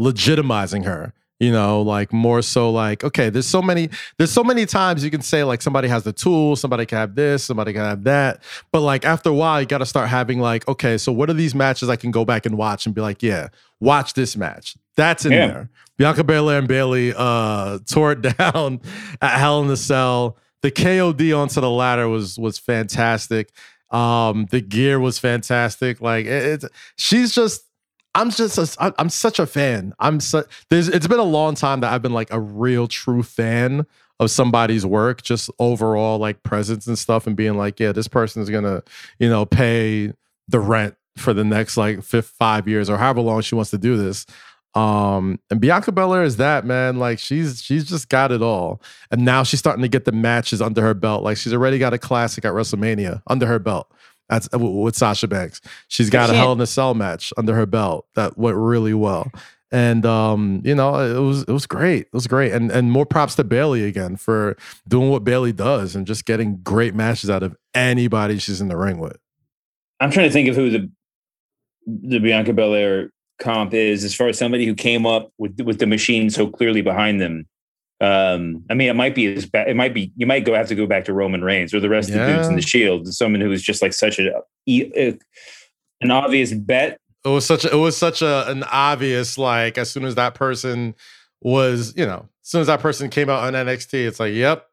[0.00, 1.12] legitimizing her.
[1.40, 5.10] You know, like more so like, okay, there's so many, there's so many times you
[5.10, 8.40] can say like somebody has the tools, somebody can have this, somebody can have that.
[8.70, 11.34] But like after a while, you got to start having like, okay, so what are
[11.34, 13.48] these matches I can go back and watch and be like, yeah,
[13.80, 14.76] watch this match.
[14.96, 15.70] That's in there.
[15.96, 18.80] Bianca Belair and Bayley uh tore it down
[19.20, 20.36] at Hell in the Cell.
[20.62, 23.50] The KOD onto the ladder was was fantastic.
[23.90, 26.00] Um, the gear was fantastic.
[26.00, 26.64] Like it, it's
[26.96, 27.64] she's just
[28.14, 29.92] I'm just a, I'm such a fan.
[29.98, 33.22] I'm so there's it's been a long time that I've been like a real true
[33.22, 33.86] fan
[34.20, 38.40] of somebody's work, just overall like presence and stuff, and being like, yeah, this person
[38.42, 38.82] is gonna,
[39.18, 40.12] you know, pay
[40.48, 43.78] the rent for the next like fifth five years or however long she wants to
[43.78, 44.26] do this.
[44.74, 46.98] Um, and Bianca Belair is that man.
[46.98, 50.60] Like she's she's just got it all, and now she's starting to get the matches
[50.60, 51.22] under her belt.
[51.22, 53.90] Like she's already got a classic at WrestleMania under her belt.
[54.28, 55.60] That's uh, with Sasha Banks.
[55.88, 59.30] She's got a Hell in a Cell match under her belt that went really well.
[59.70, 62.02] And um, you know, it was it was great.
[62.02, 62.52] It was great.
[62.52, 64.56] And and more props to Bayley again for
[64.88, 68.76] doing what Bayley does and just getting great matches out of anybody she's in the
[68.76, 69.18] ring with.
[70.00, 70.90] I'm trying to think of who the
[71.86, 75.86] the Bianca Belair comp is, as far as somebody who came up with with the
[75.86, 77.46] machine so clearly behind them.
[78.00, 79.68] Um, I mean, it might be as bad.
[79.68, 81.88] It might be you might go have to go back to Roman Reigns or the
[81.88, 83.12] rest of the dudes in the Shield.
[83.12, 85.16] Someone who was just like such a e-
[86.00, 86.98] an obvious bet.
[87.24, 90.34] It was such a, it was such a an obvious like as soon as that
[90.34, 90.94] person
[91.40, 94.66] was, you know, as soon as that person came out on NXT, it's like, yep,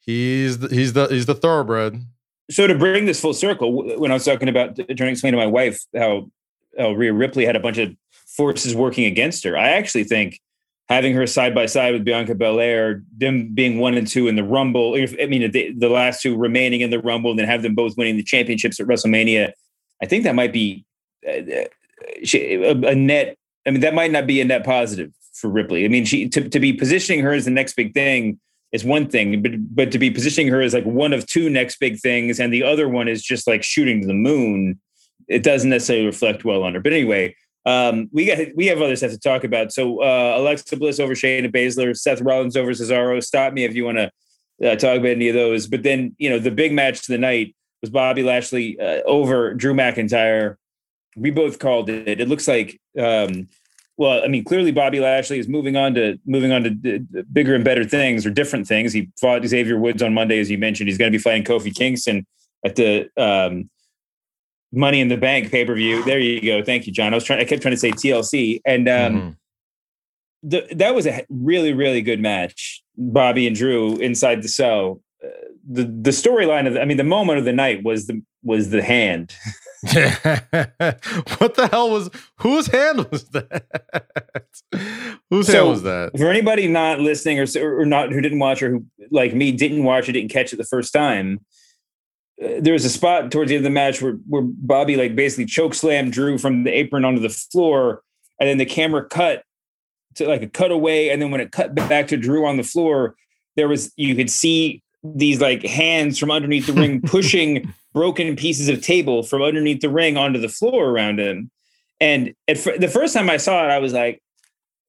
[0.00, 2.02] he's the, he's the he's the thoroughbred.
[2.50, 5.38] So to bring this full circle, when I was talking about trying to explain to
[5.38, 6.30] my wife how,
[6.78, 7.94] how Rhea Ripley had a bunch of
[8.36, 10.40] forces working against her, I actually think
[10.88, 14.44] having her side by side with Bianca Belair, them being one and two in the
[14.44, 17.74] Rumble, I mean the, the last two remaining in the Rumble, and then have them
[17.74, 19.52] both winning the championships at WrestleMania,
[20.02, 20.84] I think that might be
[21.26, 21.64] uh, uh,
[22.34, 23.36] a, a net.
[23.66, 25.84] I mean, that might not be a net positive for Ripley.
[25.84, 28.40] I mean, she to, to be positioning her as the next big thing
[28.72, 31.78] is one thing, but but to be positioning her as like one of two next
[31.78, 34.80] big things, and the other one is just like shooting to the moon,
[35.28, 36.80] it doesn't necessarily reflect well on her.
[36.80, 39.72] But anyway, um, we got we have other stuff to talk about.
[39.72, 43.22] So uh, Alexa Bliss over Shayna Baszler, Seth Rollins over Cesaro.
[43.22, 44.10] Stop me if you want to
[44.66, 45.66] uh, talk about any of those.
[45.66, 49.54] But then you know the big match of the night was Bobby Lashley uh, over
[49.54, 50.56] Drew McIntyre.
[51.16, 52.20] We both called it.
[52.20, 52.80] It looks like.
[52.98, 53.48] Um,
[53.98, 57.22] well, I mean, clearly Bobby Lashley is moving on to moving on to d- d-
[57.30, 58.92] bigger and better things or different things.
[58.92, 60.88] He fought Xavier Woods on Monday, as you mentioned.
[60.88, 62.26] He's going to be fighting Kofi Kingston
[62.64, 63.68] at the um,
[64.72, 66.02] Money in the Bank pay per view.
[66.04, 66.64] There you go.
[66.64, 67.12] Thank you, John.
[67.12, 67.40] I was trying.
[67.40, 69.36] I kept trying to say TLC, and um,
[70.42, 72.82] the, that was a really, really good match.
[72.96, 75.00] Bobby and Drew inside the cell.
[75.22, 75.28] Uh,
[75.70, 78.70] the the storyline of, the, I mean, the moment of the night was the was
[78.70, 79.34] the hand.
[79.82, 82.08] what the hell was
[82.38, 83.64] whose hand was that?
[85.28, 86.16] whose So, hand was that?
[86.16, 87.46] For anybody not listening or
[87.80, 90.56] or not who didn't watch or who like me didn't watch or didn't catch it
[90.56, 91.40] the first time,
[92.38, 95.46] there was a spot towards the end of the match where where Bobby like basically
[95.46, 98.02] choke slammed Drew from the apron onto the floor,
[98.40, 99.44] and then the camera cut
[100.16, 103.16] to like a cutaway, and then when it cut back to Drew on the floor,
[103.56, 108.68] there was you could see these like hands from underneath the ring pushing broken pieces
[108.68, 111.50] of table from underneath the ring onto the floor around him.
[112.00, 114.22] And at fir- the first time I saw it, I was like,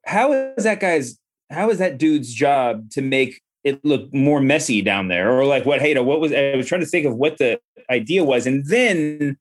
[0.06, 1.18] how is that guy's
[1.50, 5.66] how is that dude's job to make it looked more messy down there or like
[5.66, 8.46] what hey what was i was trying to think of what the idea was.
[8.46, 9.38] And then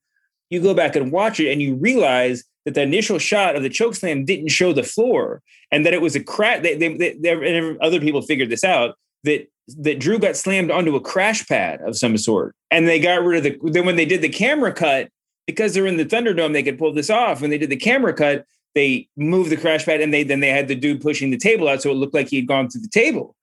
[0.50, 3.68] you go back and watch it and you realize that the initial shot of the
[3.68, 7.58] choke slam didn't show the floor and that it was a they, they, they, they-
[7.58, 11.80] and other people figured this out that that drew got slammed onto a crash pad
[11.82, 12.54] of some sort.
[12.70, 15.08] And they got rid of the then when they did the camera cut
[15.46, 17.40] because they're in the thunderdome they could pull this off.
[17.40, 20.48] When they did the camera cut they moved the crash pad and they then they
[20.48, 21.82] had the dude pushing the table out.
[21.82, 23.36] So it looked like he had gone through the table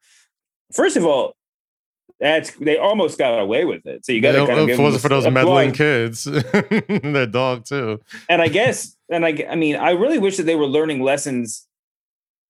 [0.72, 1.34] first of all
[2.20, 4.82] that's they almost got away with it so you got to kind of if it
[4.82, 8.00] wasn't for those meddling kids, their dog too.
[8.28, 11.66] and I guess, and I, I mean, I really wish that they were learning lessons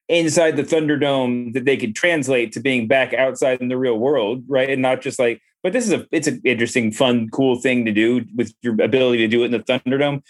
[0.07, 4.43] inside the Thunderdome that they could translate to being back outside in the real world,
[4.47, 4.69] right?
[4.69, 7.91] And not just like, but this is a, it's an interesting, fun, cool thing to
[7.91, 10.23] do with your ability to do it in the Thunderdome.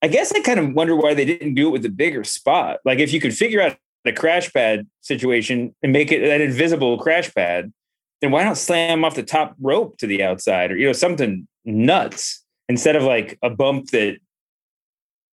[0.00, 2.78] I guess I kind of wonder why they didn't do it with a bigger spot.
[2.84, 6.98] Like if you could figure out a crash pad situation and make it an invisible
[6.98, 7.72] crash pad,
[8.20, 11.46] then why not slam off the top rope to the outside or you know something
[11.64, 14.16] nuts instead of like a bump that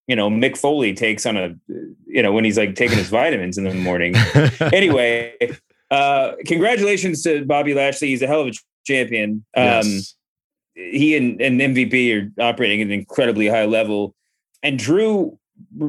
[0.06, 1.54] you know Mick Foley takes on a
[2.06, 4.14] you know when he's like taking his vitamins in the morning.
[4.72, 5.34] anyway,
[5.90, 8.08] uh congratulations to Bobby Lashley.
[8.08, 8.52] He's a hell of a
[8.86, 9.44] champion.
[9.56, 10.14] Um Yes.
[10.74, 14.14] he and, and MVP are operating at an incredibly high level.
[14.62, 15.38] And Drew,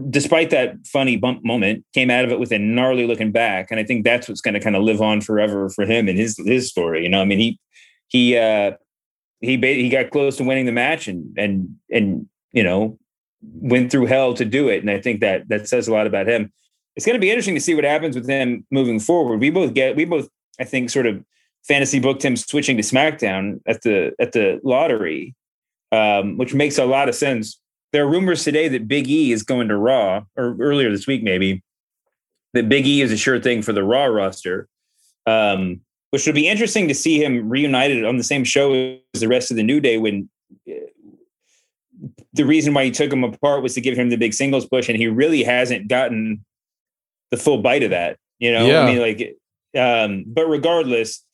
[0.10, 3.67] despite that funny bump moment, came out of it with a gnarly looking back.
[3.71, 6.17] And I think that's what's going to kind of live on forever for him and
[6.17, 7.03] his his story.
[7.03, 7.60] You know, I mean, he
[8.08, 8.71] he uh
[9.39, 12.97] he he got close to winning the match and and and you know
[13.41, 14.82] went through hell to do it.
[14.82, 16.51] And I think that that says a lot about him.
[16.95, 19.39] It's going to be interesting to see what happens with him moving forward.
[19.39, 21.23] We both get we both I think sort of
[21.67, 25.36] fantasy booked him switching to SmackDown at the at the lottery,
[25.91, 27.60] um, which makes a lot of sense.
[27.97, 31.23] There are rumors today that Big E is going to Raw, or earlier this week
[31.23, 31.63] maybe,
[32.53, 34.67] that Big E is a sure thing for the Raw roster,
[35.25, 35.81] um,
[36.12, 39.49] which would be interesting to see him reunited on the same show as the rest
[39.49, 39.97] of the New Day.
[39.97, 40.29] When
[40.69, 40.73] uh,
[42.33, 44.88] the reason why he took him apart was to give him the big singles push,
[44.89, 46.45] and he really hasn't gotten
[47.31, 48.19] the full bite of that.
[48.38, 48.81] You know, Yeah.
[48.81, 49.38] I mean, like,
[49.75, 51.25] um, but regardless,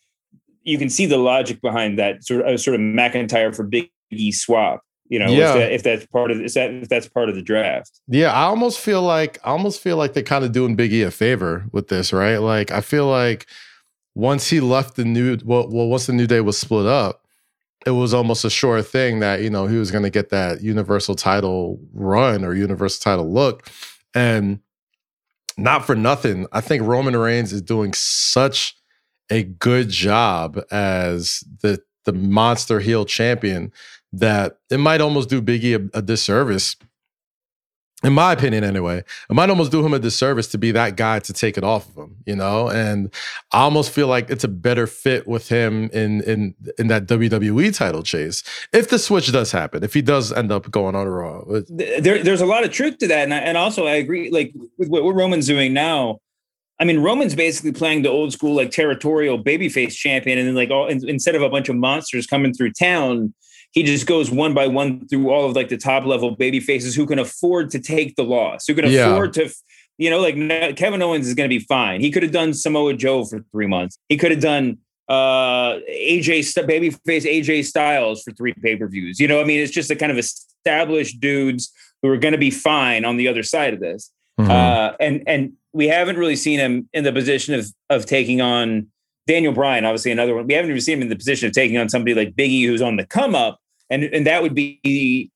[0.61, 4.31] you can see the logic behind that sort of sort of McIntyre for Big E
[4.31, 4.81] swap.
[5.13, 5.49] You know, Yeah.
[5.49, 8.01] if, that, if that's part of is that if that's part of the draft.
[8.07, 11.03] Yeah, I almost feel like I almost feel like they're kind of doing Big E
[11.03, 12.37] a favor with this, right?
[12.37, 13.45] Like I feel like
[14.15, 17.27] once he left the new well, well once the new day was split up,
[17.85, 20.61] it was almost a sure thing that you know he was going to get that
[20.63, 23.69] universal title run or universal title look,
[24.15, 24.61] and
[25.57, 26.47] not for nothing.
[26.53, 28.75] I think Roman Reigns is doing such
[29.29, 33.71] a good job as the the monster heel champion
[34.13, 36.75] that it might almost do Biggie a, a disservice.
[38.03, 41.19] In my opinion, anyway, it might almost do him a disservice to be that guy
[41.19, 42.67] to take it off of him, you know.
[42.69, 43.09] And
[43.53, 47.73] I almost feel like it's a better fit with him in in in that WWE
[47.73, 49.85] title chase if the switch does happen.
[49.85, 53.07] If he does end up going on Raw, there, there's a lot of truth to
[53.07, 54.29] that, and I, and also I agree.
[54.29, 56.19] Like with what, Roman's doing now,
[56.81, 60.71] I mean, Roman's basically playing the old school like territorial babyface champion, and then like
[60.71, 63.33] all in, instead of a bunch of monsters coming through town,
[63.73, 66.95] he just goes one by one through all of like the top level baby faces
[66.95, 69.09] who can afford to take the loss, who can Yeah.
[69.11, 69.49] afford to.
[69.99, 70.35] You know, like
[70.75, 72.01] Kevin Owens is going to be fine.
[72.01, 73.97] He could have done Samoa Joe for three months.
[74.09, 74.77] He could have done
[75.09, 79.19] uh AJ St- babyface AJ Styles for three pay-per-views.
[79.19, 82.37] You know, I mean, it's just a kind of established dudes who are going to
[82.37, 84.11] be fine on the other side of this.
[84.39, 84.49] Mhm.
[84.49, 88.87] Uh and and we haven't really seen him in the position of of taking on
[89.27, 90.47] Daniel Bryan, obviously another one.
[90.47, 92.81] We haven't even seen him in the position of taking on somebody like Biggie who's
[92.81, 93.59] on the come up
[93.93, 95.31] and and that would be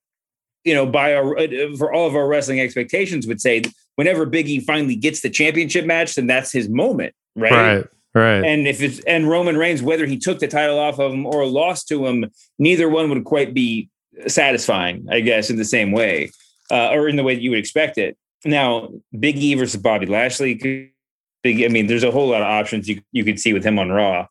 [0.64, 3.62] you know by our uh, for all of our wrestling expectations would say
[3.96, 7.52] whenever Biggie finally gets the championship match then that's his moment, right?
[7.52, 8.44] right, right.
[8.44, 11.46] And if it's and Roman Reigns, whether he took the title off of him or
[11.46, 12.26] lost to him,
[12.60, 13.90] neither one would quite be
[14.28, 16.32] satisfying, I guess, in the same way,
[16.72, 18.18] uh, or in the way that you would expect it.
[18.46, 21.64] Now, Big E versus Bobby Lashley, big.
[21.64, 23.90] I mean, there's a whole lot of options you you could see with him on
[23.90, 24.28] Raw.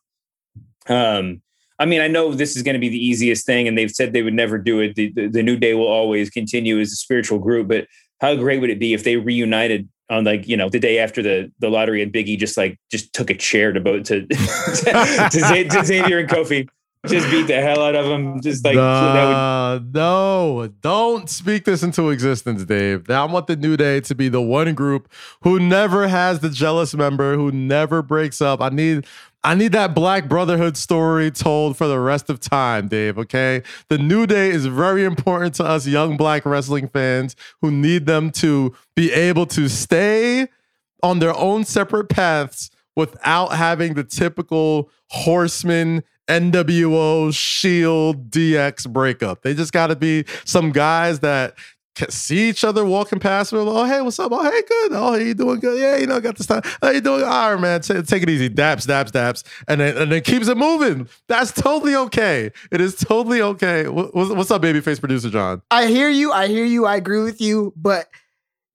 [0.87, 1.41] Um,
[1.79, 4.13] I mean, I know this is going to be the easiest thing, and they've said
[4.13, 4.95] they would never do it.
[4.95, 7.87] The, the, the New Day will always continue as a spiritual group, but
[8.19, 11.21] how great would it be if they reunited on like you know the day after
[11.21, 15.29] the the lottery and Biggie just like just took a chair to boat to to,
[15.31, 16.67] to, to Xavier and Kofi,
[17.07, 21.83] just beat the hell out of them, just like that would no, don't speak this
[21.83, 23.09] into existence, Dave.
[23.09, 26.93] I want the New Day to be the one group who never has the jealous
[26.93, 28.61] member, who never breaks up.
[28.61, 29.05] I need
[29.43, 33.63] I need that black brotherhood story told for the rest of time, Dave, okay?
[33.87, 38.31] The New Day is very important to us young black wrestling fans who need them
[38.31, 40.47] to be able to stay
[41.01, 49.41] on their own separate paths without having the typical horseman NWO Shield DX breakup.
[49.43, 51.55] They just got to be some guys that
[51.95, 53.51] can see each other walking past.
[53.51, 54.31] Like, oh, hey, what's up?
[54.31, 54.91] Oh, hey, good.
[54.93, 55.79] Oh, you doing good?
[55.79, 56.61] Yeah, you know, got this time.
[56.81, 57.23] How you doing?
[57.23, 57.81] All right, man.
[57.81, 58.49] Take, take it easy.
[58.49, 61.07] Daps, daps, daps, and then and then keeps it moving.
[61.27, 62.51] That's totally okay.
[62.71, 63.87] It is totally okay.
[63.87, 65.61] What- What's, what's up, babyface producer John?
[65.71, 66.31] I hear you.
[66.31, 66.85] I hear you.
[66.85, 68.07] I agree with you, but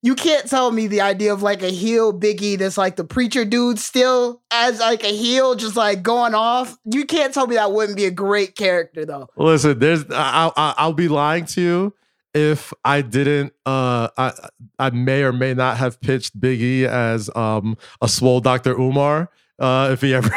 [0.03, 3.45] you can't tell me the idea of like a heel Biggie that's like the preacher
[3.45, 6.77] dude still as like a heel, just like going off.
[6.83, 9.29] You can't tell me that wouldn't be a great character though.
[9.37, 11.93] Listen, there's I, I, I'll be lying to you
[12.33, 13.53] if I didn't.
[13.65, 14.33] Uh, I
[14.77, 18.73] I may or may not have pitched Big E as um a swole Dr.
[18.77, 19.29] Umar.
[19.59, 20.29] Uh, if he ever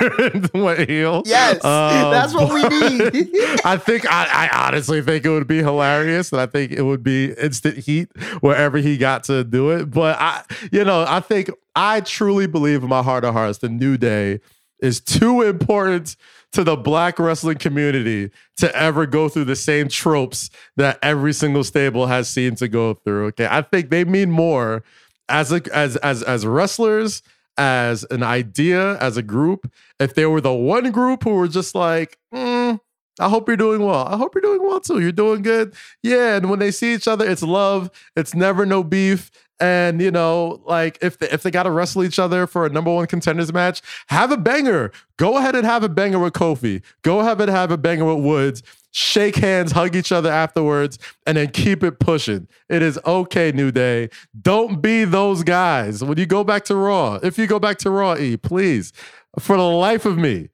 [0.55, 3.31] went heel, Yes, Um, that's what we need.
[3.65, 7.03] I think I, I honestly think it would be hilarious, and I think it would
[7.03, 8.11] be instant heat
[8.41, 9.91] wherever he got to do it.
[9.91, 13.71] But I, you know, I think I truly believe in my heart of hearts, the
[13.71, 14.41] New Day
[14.81, 16.17] is too important
[16.53, 21.65] to the black wrestling community to ever go through the same tropes that every single
[21.65, 23.27] stable has seen to go through.
[23.29, 24.85] Okay, I think they mean more
[25.29, 27.23] as a, as as as wrestlers
[27.59, 31.75] as an idea as a group if they were the one group who were just
[31.75, 32.79] like mm,
[33.19, 34.07] i hope you're doing well.
[34.07, 35.01] I hope you're doing well too.
[35.01, 35.75] You're doing good.
[36.03, 37.91] Yeah and when they see each other it's love.
[38.15, 39.31] It's never no beef.
[39.59, 42.69] And you know like if they, if they got to wrestle each other for a
[42.69, 44.93] number one contenders match have a banger.
[45.17, 46.83] Go ahead and have a banger with kofi.
[47.03, 48.63] Go ahead and have a banger with woods
[48.97, 52.49] shake hands, hug each other afterwards, and then keep it pushing.
[52.71, 54.09] It is okay, New Day.
[54.41, 56.03] Don't be those guys.
[56.03, 58.95] When you go back to Raw, if you go back to Raw, E, please,
[59.39, 60.49] for the life of me,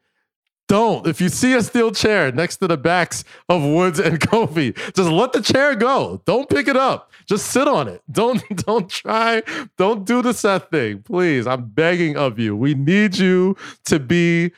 [0.66, 1.06] don't.
[1.06, 5.10] If you see a steel chair next to the backs of Woods and Kofi, just
[5.10, 6.20] let the chair go.
[6.24, 7.12] Don't pick it up.
[7.26, 8.02] Just sit on it.
[8.10, 9.42] Don't don't try.
[9.76, 11.46] Don't do the Seth thing, please.
[11.46, 12.56] I'm begging of you.
[12.56, 14.52] We need you to be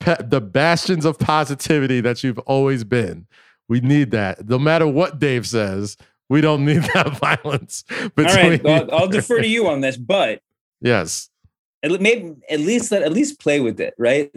[0.00, 3.26] the bastions of positivity that you've always been.
[3.68, 4.48] We need that.
[4.48, 5.96] No matter what Dave says,
[6.28, 7.84] we don't need that violence.
[7.90, 10.40] All Between right, I'll, I'll defer to you on this, but
[10.80, 11.28] yes.
[11.82, 14.30] at, maybe at least let at least play with it, right?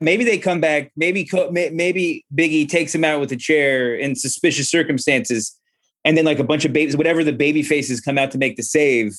[0.00, 0.90] Maybe they come back.
[0.96, 5.56] Maybe maybe Biggie takes him out with a chair in suspicious circumstances,
[6.04, 8.56] and then like a bunch of babies, whatever the baby faces come out to make
[8.56, 9.12] the save,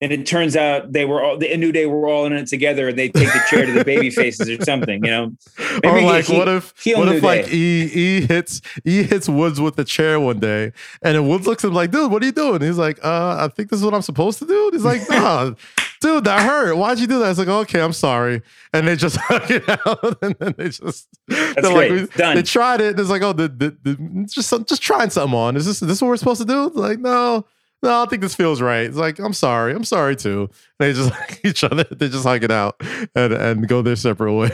[0.00, 2.88] and it turns out they were all the New Day were all in it together,
[2.88, 5.32] and they take the chair to the baby faces or something, you know?
[5.84, 7.48] or like he- what if what if like.
[7.52, 10.72] E E hits E hits Woods with the chair one day
[11.02, 12.60] and then Woods looks at him like, dude, what are you doing?
[12.62, 14.64] He's like, uh, I think this is what I'm supposed to do.
[14.66, 15.52] And he's like, nah,
[16.00, 16.76] dude, that hurt.
[16.76, 17.30] Why'd you do that?
[17.30, 18.42] It's like, okay, I'm sorry.
[18.72, 22.36] And they just hug it out and then they just they're like, we- Done.
[22.36, 22.90] They tried it.
[22.90, 25.56] And it's like, oh, the, the, the, just some- just trying something on.
[25.56, 26.68] Is this this what we're supposed to do?
[26.74, 27.46] Like, no.
[27.86, 28.84] No, I think this feels right.
[28.86, 29.72] It's like, I'm sorry.
[29.72, 30.50] I'm sorry too.
[30.78, 31.84] They just hug each other.
[31.84, 32.74] They just hug it out
[33.14, 34.50] and, and go their separate way.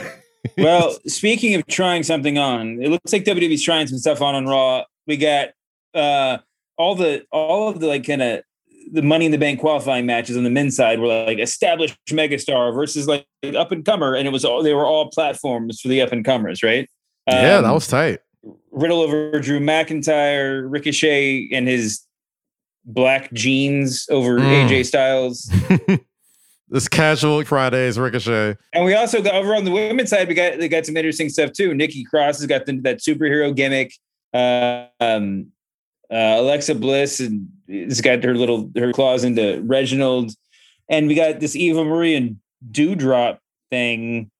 [0.57, 4.45] well, speaking of trying something on, it looks like WWE's trying some stuff on on
[4.45, 4.83] Raw.
[5.07, 5.49] We got
[5.95, 6.37] uh
[6.77, 8.41] all the all of the like kind of
[8.91, 12.73] the Money in the Bank qualifying matches on the men's side were like established megastar
[12.75, 13.25] versus like
[13.55, 16.23] up and comer, and it was all they were all platforms for the up and
[16.23, 16.87] comers, right?
[17.27, 18.19] yeah, that Um, was tight.
[18.71, 22.01] Riddle over Drew McIntyre, Ricochet and his
[22.85, 24.67] black jeans over Mm.
[24.69, 25.51] AJ Styles.
[26.73, 28.57] This casual Fridays ricochet.
[28.73, 31.29] And we also got over on the women's side, we got they got some interesting
[31.29, 31.75] stuff too.
[31.75, 33.93] Nikki Cross has got the, that superhero gimmick.
[34.33, 35.51] Uh, um,
[36.09, 40.31] uh, Alexa Bliss and has got her little her claws into Reginald,
[40.89, 42.37] and we got this Eva Marie and
[42.71, 43.37] Doudrop
[43.69, 44.31] thing.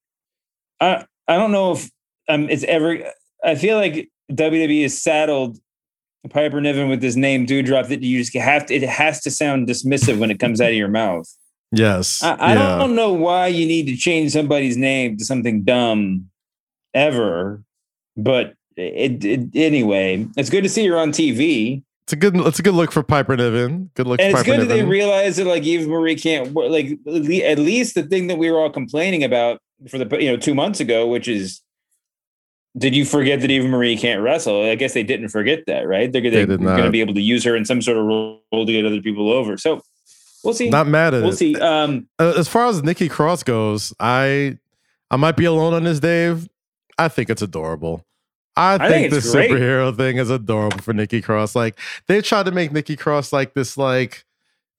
[0.81, 1.87] I I don't know if
[2.29, 2.97] um it's ever.
[3.43, 5.59] I feel like WWE is saddled
[6.30, 8.76] Piper Niven with this name Doudrop that you just have to.
[8.76, 11.28] It has to sound dismissive when it comes out of your mouth.
[11.71, 12.24] Yes.
[12.24, 12.78] I, I yeah.
[12.78, 16.30] don't know why you need to change somebody's name to something dumb
[16.93, 17.63] ever,
[18.15, 20.26] but it, it anyway.
[20.38, 23.03] It's good to see her on TV, It's a good it's a good look for
[23.03, 23.89] Piper Niven.
[23.95, 26.91] Good look and it's Piper good that they realize that like Eve Marie can't like
[27.07, 29.59] at least the thing that we were all complaining about
[29.89, 31.62] for the you know two months ago, which is
[32.78, 34.63] Did you forget that Eva Marie can't wrestle?
[34.69, 36.11] I guess they didn't forget that, right?
[36.11, 38.65] They're, they're going to be able to use her in some sort of role to
[38.65, 39.57] get other people over.
[39.57, 39.82] So
[40.43, 40.69] we'll see.
[40.69, 41.38] Not mad at We'll it.
[41.38, 41.55] see.
[41.55, 44.57] Um, as far as Nikki Cross goes, I
[45.11, 46.49] I might be alone on this, Dave.
[46.97, 48.05] I think it's adorable.
[48.55, 49.49] I, I think, think it's great.
[49.51, 51.55] superhero thing is adorable for Nikki Cross.
[51.55, 54.26] Like they tried to make Nikki Cross like this, like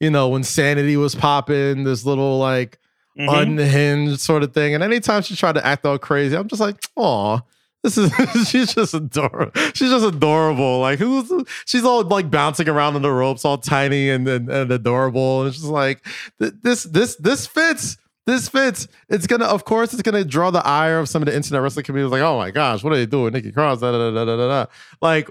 [0.00, 2.78] you know, when Sanity was popping, this little like
[3.16, 3.42] Mhm.
[3.42, 4.74] unhinged sort of thing.
[4.74, 7.40] And anytime she tried to act all crazy, I'm just like, oh,
[7.84, 9.52] this is she's just adorable.
[9.74, 10.80] She's just adorable.
[10.80, 11.30] Like who's
[11.66, 15.42] she's all like bouncing around on the ropes, all tiny and and, and adorable.
[15.42, 16.04] And just like
[16.38, 17.98] this this this fits.
[18.26, 18.88] This fits.
[19.10, 21.84] It's gonna, of course, it's gonna draw the ire of some of the internet wrestling
[21.84, 22.10] community.
[22.10, 23.80] Like, oh my gosh, what are they doing, Nikki Cross?
[23.80, 24.66] Da, da, da, da, da, da.
[25.02, 25.30] Like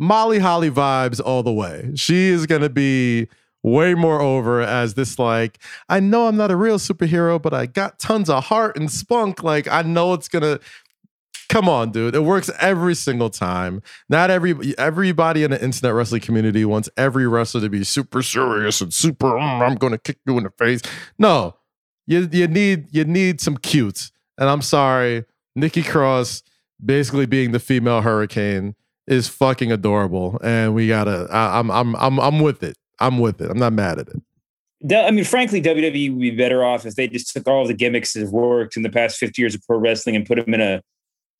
[0.00, 1.92] Molly Holly vibes all the way.
[1.94, 3.28] She is gonna be
[3.62, 7.66] way more over as this like I know I'm not a real superhero, but I
[7.66, 9.44] got tons of heart and spunk.
[9.44, 10.58] Like I know it's gonna
[11.54, 12.16] come on, dude.
[12.16, 13.80] It works every single time.
[14.08, 18.80] Not every everybody in the internet wrestling community wants every wrestler to be super serious
[18.80, 19.28] and super.
[19.28, 20.80] "Mm, I'm gonna kick you in the face.
[21.16, 21.54] No,
[22.06, 24.10] you you need you need some cute.
[24.36, 26.42] And I'm sorry, Nikki Cross
[26.84, 28.74] basically being the female hurricane
[29.06, 30.40] is fucking adorable.
[30.42, 31.28] And we gotta.
[31.30, 32.76] I, I'm I'm I'm I'm with it.
[32.98, 33.48] I'm with it.
[33.48, 34.20] I'm not mad at it.
[34.92, 38.12] I mean, frankly, WWE would be better off if they just took all the gimmicks
[38.12, 40.60] that have worked in the past 50 years of pro wrestling and put them in
[40.60, 40.82] a,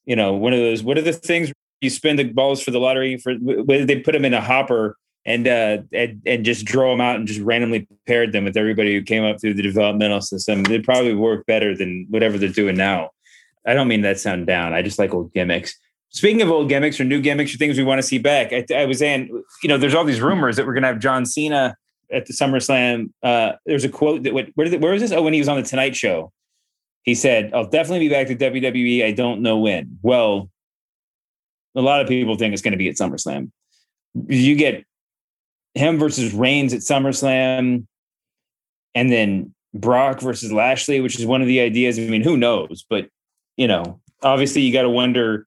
[0.07, 2.81] you know, one of those, what are the things you spend the balls for the
[2.81, 4.97] lottery for, they put them in a hopper
[5.27, 8.95] and, uh, and, and just draw them out and just randomly paired them with everybody
[8.95, 10.63] who came up through the developmental system.
[10.63, 13.11] They'd probably work better than whatever they're doing now.
[13.67, 14.75] I don't mean that sound down.
[14.75, 15.75] I just like old gimmicks.
[16.11, 18.65] Speaking of old gimmicks or new gimmicks or things we want to see back, I,
[18.75, 19.29] I was saying,
[19.63, 21.77] you know, there's all these rumors that we're going to have John Cena
[22.13, 23.11] at the SummerSlam.
[23.23, 25.11] Uh, there's a quote that what, where, did where was this?
[25.11, 26.33] Oh, when he was on the Tonight Show,
[27.05, 29.05] he said, "I'll definitely be back to WWE.
[29.05, 30.51] I don't know when." Well,
[31.75, 33.51] a lot of people think it's going to be at SummerSlam.
[34.29, 34.85] You get
[35.75, 37.87] him versus Reigns at SummerSlam,
[38.95, 41.99] and then Brock versus Lashley, which is one of the ideas.
[41.99, 42.85] I mean, who knows?
[42.89, 43.09] But
[43.57, 45.47] you know, obviously, you got to wonder.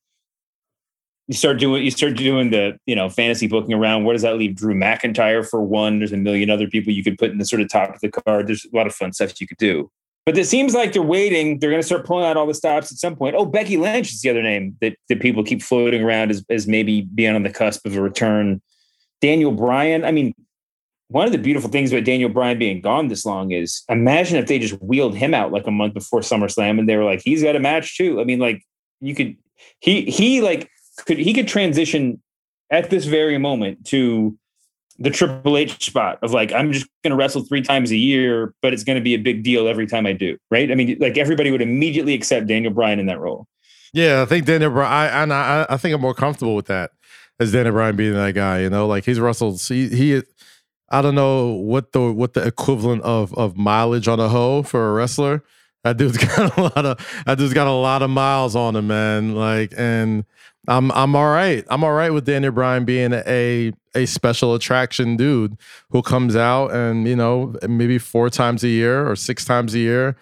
[1.28, 4.06] You start doing you start doing the you know fantasy booking around.
[4.06, 6.00] Where does that leave Drew McIntyre for one?
[6.00, 8.10] There's a million other people you could put in the sort of top of the
[8.10, 8.48] card.
[8.48, 9.92] There's a lot of fun stuff you could do.
[10.28, 11.58] But it seems like they're waiting.
[11.58, 13.38] They're going to start pulling out all the stops at some point.
[13.38, 16.68] Oh, Becky Lynch is the other name that, that people keep floating around as, as
[16.68, 18.62] maybe being on the cusp of a return.
[19.22, 20.04] Daniel Bryan.
[20.04, 20.34] I mean,
[21.08, 24.48] one of the beautiful things about Daniel Bryan being gone this long is imagine if
[24.48, 27.42] they just wheeled him out like a month before SummerSlam and they were like, he's
[27.42, 28.20] got a match too.
[28.20, 28.62] I mean, like
[29.00, 29.38] you could
[29.80, 30.70] he he like
[31.06, 32.22] could he could transition
[32.70, 34.38] at this very moment to
[35.00, 38.74] the Triple H spot of like, I'm just gonna wrestle three times a year, but
[38.74, 40.38] it's gonna be a big deal every time I do.
[40.50, 40.72] Right.
[40.72, 43.48] I mean, like everybody would immediately accept Daniel Bryan in that role.
[43.94, 45.32] Yeah, I think Daniel Bryan.
[45.32, 46.92] I, I, I think I'm more comfortable with that
[47.40, 48.62] as Daniel Bryan being that guy.
[48.62, 49.62] You know, like he's wrestled.
[49.62, 50.22] He, he
[50.90, 54.90] I don't know what the what the equivalent of of mileage on a hoe for
[54.90, 55.44] a wrestler.
[55.84, 58.88] That dude's got a lot of that dude's got a lot of miles on him,
[58.88, 59.36] man.
[59.36, 60.26] Like, and
[60.68, 61.66] I'm I'm all right.
[61.70, 65.58] I'm all right with Daniel Bryan being a a special attraction dude
[65.90, 69.80] who comes out and you know maybe four times a year or six times a
[69.80, 70.16] year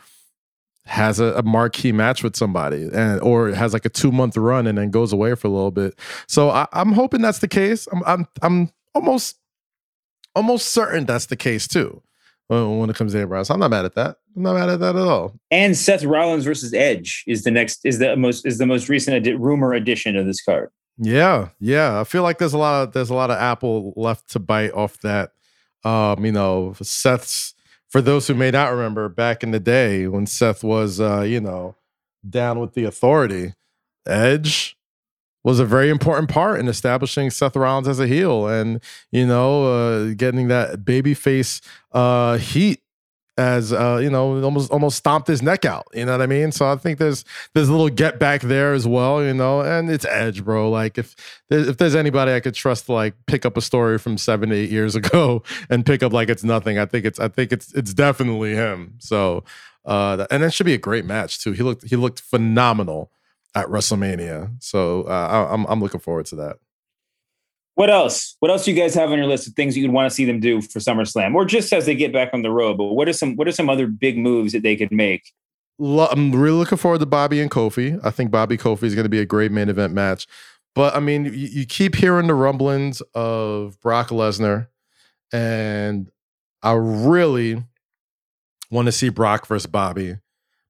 [0.86, 4.68] has a, a marquee match with somebody and or has like a two month run
[4.68, 5.98] and then goes away for a little bit.
[6.28, 7.88] So I, I'm hoping that's the case.
[7.92, 9.38] I'm I'm I'm almost
[10.36, 12.02] almost certain that's the case too
[12.48, 13.44] when, it comes to.
[13.46, 14.18] So I'm not mad at that.
[14.36, 15.34] I'm not mad at that at all.
[15.50, 19.16] And Seth Rollins versus Edge is the next is the most is the most recent
[19.16, 20.70] adi- rumor addition of this card.
[20.98, 22.00] Yeah, yeah.
[22.00, 24.72] I feel like there's a lot of there's a lot of apple left to bite
[24.74, 25.32] off that.
[25.84, 27.54] Um, you know, Seth's
[27.90, 31.42] for those who may not remember back in the day when Seth was uh, you
[31.42, 31.76] know,
[32.28, 33.54] down with the authority,
[34.08, 34.78] Edge
[35.44, 38.82] was a very important part in establishing Seth Rollins as a heel and
[39.12, 41.62] you know, uh getting that babyface
[41.94, 42.82] uh heat
[43.38, 45.88] as uh, you know, almost almost stomped his neck out.
[45.94, 46.52] You know what I mean?
[46.52, 49.90] So I think there's there's a little get back there as well, you know, and
[49.90, 50.70] it's Edge, bro.
[50.70, 51.16] Like if
[51.50, 54.70] if there's anybody I could trust to like pick up a story from seven eight
[54.70, 57.94] years ago and pick up like it's nothing, I think it's I think it's it's
[57.94, 58.96] definitely him.
[59.00, 59.44] So
[59.86, 61.52] uh, and it should be a great match too.
[61.52, 63.12] He looked he looked phenomenal
[63.54, 64.52] at WrestleMania.
[64.64, 66.58] So uh, I, I'm I'm looking forward to that.
[67.76, 68.38] What else?
[68.40, 70.26] What else do you guys have on your list of things you'd want to see
[70.26, 72.78] them do for SummerSlam, or just as they get back on the road?
[72.78, 75.34] But what are some what are some other big moves that they could make?
[75.80, 78.00] I'm really looking forward to Bobby and Kofi.
[78.02, 80.26] I think Bobby Kofi is going to be a great main event match.
[80.74, 84.68] But I mean, you, you keep hearing the rumblings of Brock Lesnar,
[85.34, 86.10] and
[86.64, 87.62] I really
[88.72, 90.18] want to see Brock versus Bobby.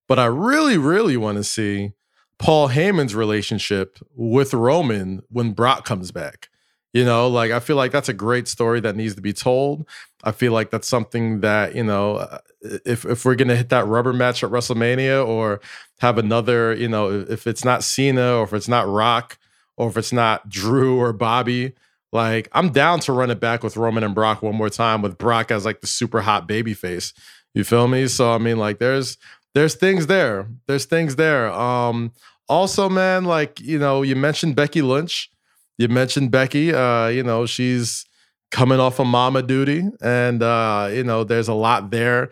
[0.07, 1.93] But I really, really want to see
[2.39, 6.49] Paul Heyman's relationship with Roman when Brock comes back.
[6.95, 9.85] You know, like I feel like that's a great story that needs to be told.
[10.23, 12.37] I feel like that's something that, you know, uh,
[12.85, 15.59] if if we're to hit that rubber match at WrestleMania or
[15.99, 19.37] have another, you know, if it's not Cena or if it's not Rock
[19.75, 21.73] or if it's not Drew or Bobby,
[22.13, 25.17] like I'm down to run it back with Roman and Brock one more time with
[25.17, 27.11] Brock as like the super hot baby face.
[27.53, 28.07] You feel me?
[28.07, 29.17] So I mean like there's
[29.53, 30.47] there's things there.
[30.67, 31.51] There's things there.
[31.51, 32.13] Um
[32.47, 35.29] also man like, you know, you mentioned Becky Lynch.
[35.77, 38.05] You mentioned Becky, uh, you know, she's
[38.51, 42.29] coming off of mama duty and uh, you know, there's a lot there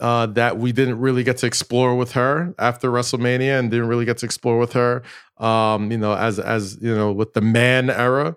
[0.00, 4.04] uh, that we didn't really get to explore with her after WrestleMania and didn't really
[4.04, 5.02] get to explore with her
[5.38, 8.36] um, you know, as as, you know, with the man era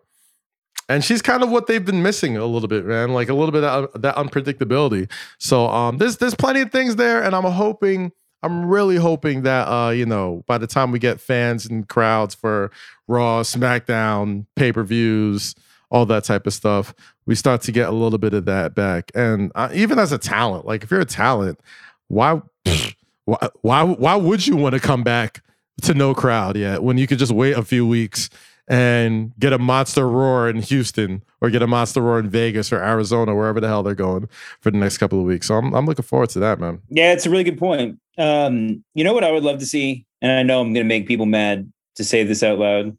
[0.90, 3.14] and she's kind of what they've been missing a little bit, man.
[3.14, 5.10] Like a little bit of that unpredictability.
[5.38, 8.12] So um, there's there's plenty of things there, and I'm hoping,
[8.42, 12.36] I'm really hoping that uh, you know, by the time we get fans and crowds
[12.36, 12.72] for
[13.08, 15.56] Raw, SmackDown, pay per views,
[15.90, 16.94] all that type of stuff,
[17.26, 19.12] we start to get a little bit of that back.
[19.16, 21.60] And uh, even as a talent, like if you're a talent,
[22.08, 22.42] why,
[23.26, 25.44] why, why, why would you want to come back
[25.82, 28.30] to no crowd yet when you could just wait a few weeks?
[28.70, 32.82] And get a monster roar in Houston or get a monster roar in Vegas or
[32.82, 34.30] Arizona, wherever the hell they're going
[34.62, 35.48] for the next couple of weeks.
[35.48, 36.80] So I'm, I'm looking forward to that, man.
[36.90, 38.00] Yeah, it's a really good point.
[38.20, 40.88] Um, you know what I would love to see, and I know I'm going to
[40.88, 42.96] make people mad to say this out loud.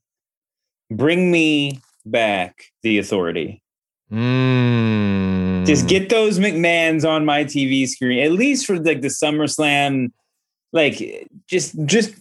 [0.91, 3.63] Bring me back the authority.
[4.11, 5.65] Mm.
[5.67, 10.11] Just get those McMahons on my TV screen, at least for like the SummerSlam.
[10.73, 12.15] Like, just, just,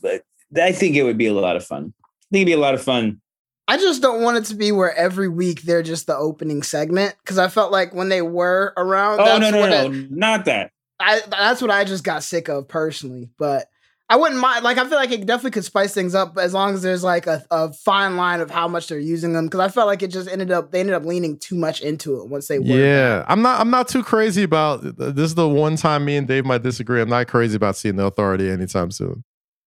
[0.56, 1.94] I think it would be a lot of fun.
[2.04, 3.22] I think it'd be a lot of fun.
[3.70, 7.16] I just don't want it to be where every week they're just the opening segment
[7.24, 9.20] because I felt like when they were around.
[9.20, 10.72] Oh no no no, it, not that.
[11.00, 13.68] I that's what I just got sick of personally, but
[14.10, 14.64] I wouldn't mind.
[14.64, 17.28] Like I feel like it definitely could spice things up as long as there's like
[17.28, 20.08] a, a fine line of how much they're using them because I felt like it
[20.10, 22.66] just ended up they ended up leaning too much into it once they were.
[22.66, 25.26] Yeah, I'm not I'm not too crazy about this.
[25.26, 27.02] Is the one time me and Dave might disagree.
[27.02, 29.24] I'm not crazy about seeing the authority anytime soon.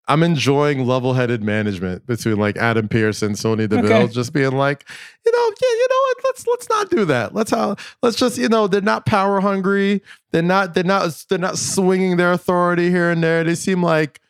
[0.09, 4.13] I'm enjoying level-headed management between like Adam Pearce and Sonya Deville, okay.
[4.13, 4.85] just being like,
[5.25, 6.17] you know, yeah, you know what?
[6.25, 7.35] Let's let's not do that.
[7.35, 10.03] Let's how let's just you know they're not power hungry.
[10.33, 13.45] They're not they're not they're not swinging their authority here and there.
[13.45, 14.21] They seem like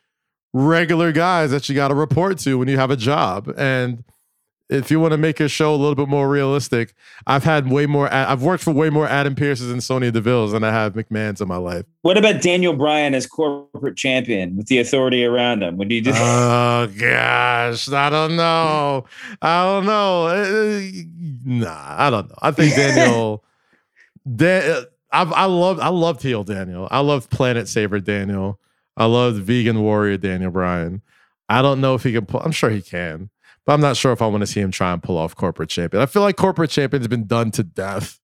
[0.52, 4.04] regular guys that you got to report to when you have a job and
[4.68, 6.94] if you want to make your show a little bit more realistic,
[7.26, 8.12] I've had way more.
[8.12, 11.48] I've worked for way more Adam Pearces and Sonya Deville's than I have McMahon's in
[11.48, 11.84] my life.
[12.02, 15.76] What about Daniel Bryan as corporate champion with the authority around him?
[15.76, 16.12] Would you do?
[16.14, 19.04] Oh gosh, I don't know.
[19.40, 20.26] I don't know.
[20.26, 20.80] Uh,
[21.44, 22.38] nah, I don't know.
[22.40, 23.44] I think Daniel.
[24.36, 25.80] Dan, I, I loved.
[25.80, 26.88] I loved heel Daniel.
[26.90, 28.58] I loved Planet Saver Daniel.
[28.96, 31.02] I loved Vegan Warrior Daniel Bryan.
[31.48, 32.40] I don't know if he can pull.
[32.40, 33.30] I'm sure he can
[33.66, 35.70] but I'm not sure if I want to see him try and pull off corporate
[35.70, 36.02] champion.
[36.02, 38.18] I feel like corporate champion's been done to death.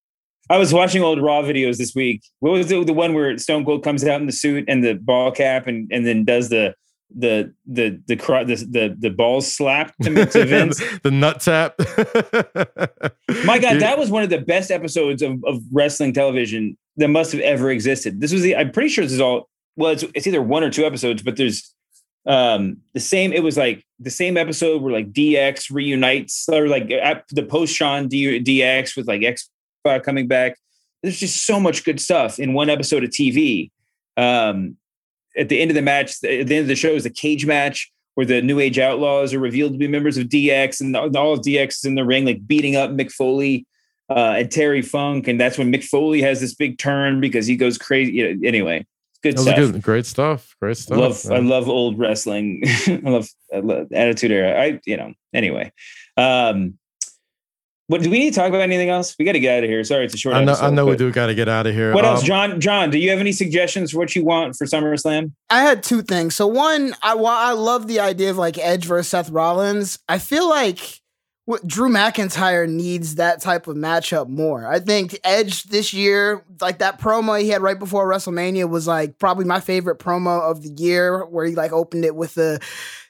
[0.49, 2.23] I was watching old Raw videos this week.
[2.39, 4.93] What was it, the one where Stone Cold comes out in the suit and the
[4.93, 6.73] ball cap and, and then does the
[7.15, 10.09] the the the the the, the balls slap to,
[10.45, 10.81] Vince?
[11.03, 11.75] the nut tap.
[13.45, 17.31] My God, that was one of the best episodes of, of wrestling television that must
[17.31, 18.21] have ever existed.
[18.21, 20.69] This was the I'm pretty sure this is all well, it's, it's either one or
[20.69, 21.73] two episodes, but there's
[22.29, 26.89] um the same it was like the same episode where like dx reunites or like
[26.91, 29.49] at the post Shawn dx with like x
[29.97, 30.55] coming back.
[31.01, 33.71] There's just so much good stuff in one episode of tv
[34.17, 34.77] um
[35.35, 37.45] at the end of the match at the end of the show is the cage
[37.45, 41.33] match where the new age outlaws are revealed to be members of dx and all
[41.33, 43.65] of dx is in the ring like beating up mick foley
[44.09, 47.55] uh, and terry funk and that's when mick foley has this big turn because he
[47.55, 48.85] goes crazy you know, anyway
[49.23, 49.55] good stuff.
[49.55, 50.55] Good, great stuff.
[50.61, 50.97] Great stuff.
[50.97, 52.61] Love, I love old wrestling.
[52.87, 54.61] I, love, I love Attitude Era.
[54.61, 55.71] I, you know, anyway.
[56.17, 56.79] Um,
[57.89, 59.15] what do we need to talk about anything else?
[59.17, 59.83] We got to get out of here.
[59.83, 60.35] Sorry, it's a short.
[60.35, 61.91] I know, episode, I know we do got to get out of here.
[61.91, 62.61] What um, else, John?
[62.61, 65.31] John, do you have any suggestions for what you want for SummerSlam?
[65.49, 66.35] I had two things.
[66.35, 70.19] So one, I while I love the idea of like Edge versus Seth Rollins, I
[70.19, 71.01] feel like
[71.65, 74.67] Drew McIntyre needs that type of matchup more.
[74.67, 79.17] I think Edge this year, like that promo he had right before WrestleMania was like
[79.17, 82.59] probably my favorite promo of the year, where he like opened it with the,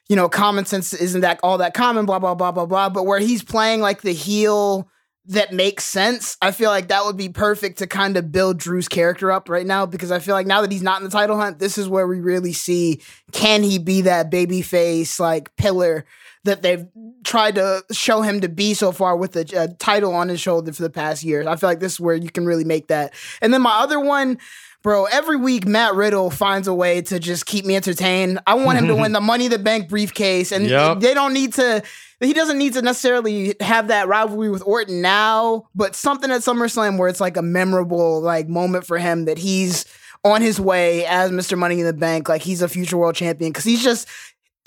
[0.07, 2.89] you know, common sense isn't that all that common, blah, blah, blah, blah, blah.
[2.89, 4.89] But where he's playing like the heel
[5.25, 8.87] that makes sense, I feel like that would be perfect to kind of build Drew's
[8.87, 11.37] character up right now because I feel like now that he's not in the title
[11.37, 16.05] hunt, this is where we really see can he be that baby face like pillar
[16.45, 16.85] that they've
[17.23, 20.71] tried to show him to be so far with the uh, title on his shoulder
[20.71, 21.45] for the past years.
[21.47, 23.13] I feel like this is where you can really make that.
[23.41, 24.37] And then my other one,
[24.81, 28.39] bro, every week Matt Riddle finds a way to just keep me entertained.
[28.47, 30.99] I want him to win the Money the Bank briefcase, and Yep.
[31.01, 31.83] they don't need to.
[32.21, 36.97] He doesn't need to necessarily have that rivalry with Orton now, but something at SummerSlam
[36.97, 39.85] where it's like a memorable like moment for him that he's
[40.25, 41.57] on his way as Mr.
[41.57, 44.05] Money in the Bank, like he's a future world champion because he's just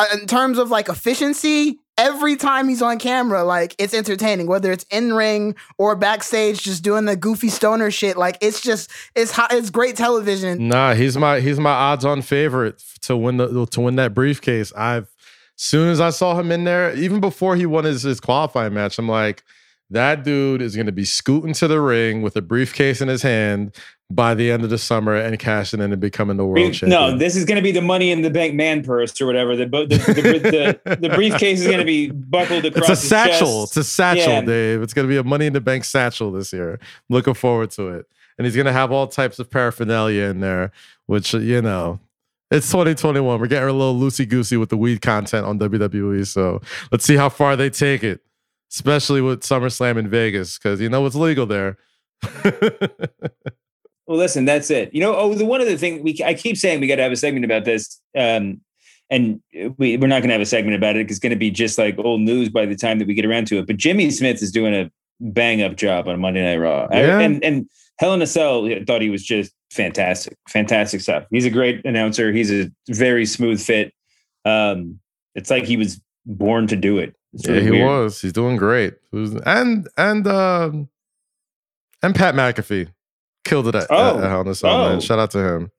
[0.03, 1.78] Uh, in terms of like efficiency.
[1.98, 6.82] Every time he's on camera, like it's entertaining, whether it's in ring or backstage, just
[6.82, 8.16] doing the goofy stoner shit.
[8.16, 10.68] Like it's just it's hot, it's great television.
[10.68, 14.72] Nah, he's my he's my odds on favorite to win the to win that briefcase.
[14.74, 15.14] I've
[15.57, 18.98] soon as I saw him in there, even before he won his, his qualifying match,
[18.98, 19.44] I'm like,
[19.90, 23.76] that dude is gonna be scooting to the ring with a briefcase in his hand
[24.14, 26.90] by the end of the summer and cashing in and becoming the world Brief- champion.
[27.12, 29.54] no, this is going to be the money in the bank man purse or whatever.
[29.56, 32.88] The the, the, the, the briefcase is going to be buckled across.
[32.90, 33.62] It's a satchel.
[33.62, 33.76] chest.
[33.76, 34.40] It's a satchel, Yeah.
[34.42, 34.82] Dave.
[34.82, 36.78] It's gonna be a money in the bank satchel this year.
[37.08, 38.06] Looking forward to it.
[38.38, 40.72] And he's gonna have all types of paraphernalia in there,
[41.06, 42.00] which you know,
[42.50, 43.40] it's 2021.
[43.40, 46.26] We're getting a little loosey goosey with the weed content on WWE.
[46.26, 46.60] So
[46.90, 48.20] let's see how far they take it,
[48.70, 51.78] especially with SummerSlam in Vegas, because you know it's legal there.
[54.07, 54.92] Well, listen, that's it.
[54.92, 57.12] You know, oh, the one other thing we I keep saying we got to have
[57.12, 58.61] a segment about this, um,
[59.11, 59.40] and
[59.78, 61.50] we we're not going to have a segment about it because it's going to be
[61.50, 63.66] just like old news by the time that we get around to it.
[63.66, 64.90] But Jimmy Smith is doing a
[65.20, 69.11] bang up job on Monday Night Raw, I- and and Hell in Cell thought he
[69.11, 71.24] was just fantastic, fantastic stuff.
[71.30, 72.32] He's a great announcer.
[72.32, 73.92] He's a very smooth fit.
[74.44, 74.98] Um,
[75.36, 77.14] it's like he was born to do it.
[77.34, 77.86] It's yeah, he weird.
[77.86, 78.20] was.
[78.20, 78.94] He's doing great.
[79.12, 80.88] Who's- And and um
[82.03, 82.88] and Pat McAfee
[83.53, 84.18] killed it at, Oh.
[84.18, 84.88] at Hell in a Cell, Oh.
[84.90, 85.00] man.
[85.00, 85.70] Shout out to him.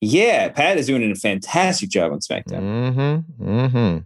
[0.00, 2.60] Yeah, Pat is doing a fantastic job on SmackDown.
[2.94, 3.48] Mm-hmm.
[3.48, 3.98] Mm-hmm.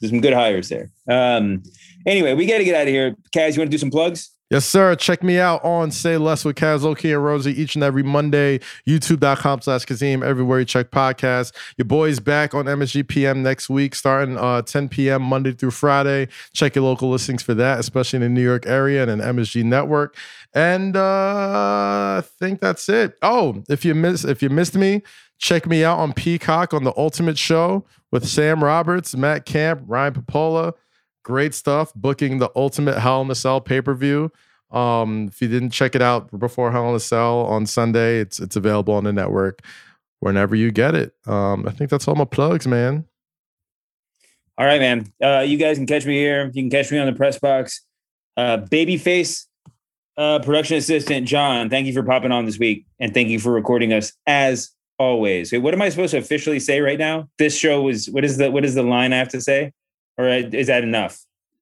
[0.00, 0.90] There's some good hires there.
[1.08, 1.62] Um,
[2.06, 3.14] anyway, we got to get out of here.
[3.34, 4.30] Kaz, you want to do some plugs?
[4.50, 4.94] Yes, sir.
[4.94, 8.58] Check me out on Say Less with Kaz, Oki, and Rosie each and every Monday.
[8.86, 11.52] YouTube.com slash Kazeem, everywhere you check podcasts.
[11.78, 15.22] Your boy's back on MSG PM next week, starting uh, 10 p.m.
[15.22, 16.28] Monday through Friday.
[16.52, 19.64] Check your local listings for that, especially in the New York area and an MSG
[19.64, 20.14] network.
[20.52, 21.00] And uh,
[22.18, 23.16] I think that's it.
[23.22, 25.02] Oh, if you miss if you missed me,
[25.38, 30.14] check me out on Peacock on the Ultimate Show with Sam Roberts, Matt Camp, Ryan
[30.14, 30.74] Pappolla.
[31.24, 31.92] Great stuff.
[31.94, 34.30] Booking the Ultimate Hell in a Cell pay per view.
[34.70, 38.38] Um, if you didn't check it out before Hell in a Cell on Sunday, it's
[38.38, 39.62] it's available on the network
[40.20, 41.14] whenever you get it.
[41.26, 43.04] Um, I think that's all my plugs, man.
[44.56, 45.12] All right, man.
[45.22, 46.46] Uh, you guys can catch me here.
[46.54, 47.80] You can catch me on the press box.
[48.36, 49.46] Uh, Babyface
[50.16, 53.52] uh, production assistant John, thank you for popping on this week, and thank you for
[53.52, 55.52] recording us as always.
[55.52, 57.28] What am I supposed to officially say right now?
[57.38, 59.72] This show was what is the what is the line I have to say,
[60.18, 61.18] or uh, is that enough?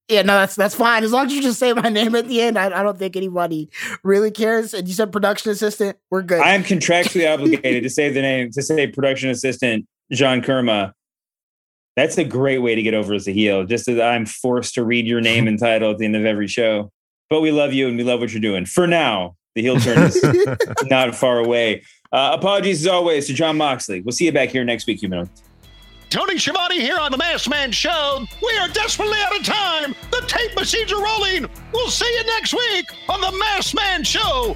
[0.08, 1.04] Yeah, no, that's that's fine.
[1.04, 3.16] As long as you just say my name at the end, I, I don't think
[3.16, 3.70] anybody
[4.02, 4.74] really cares.
[4.74, 6.40] And you said production assistant, we're good.
[6.40, 10.92] I am contractually obligated to say the name to say production assistant John Kermah.
[11.96, 13.64] That's a great way to get over as a heel.
[13.64, 16.48] Just that I'm forced to read your name and title at the end of every
[16.48, 16.90] show.
[17.30, 18.66] But we love you and we love what you're doing.
[18.66, 20.24] For now, the heel turn is
[20.84, 21.84] not far away.
[22.10, 24.00] Uh, apologies as always to Jon Moxley.
[24.00, 25.28] We'll see you back here next week, Humano.
[26.12, 28.26] Tony Schiavone here on the Masked Man Show.
[28.42, 29.94] We are desperately out of time.
[30.10, 31.48] The tape machines are rolling.
[31.72, 34.54] We'll see you next week on the Masked Man Show.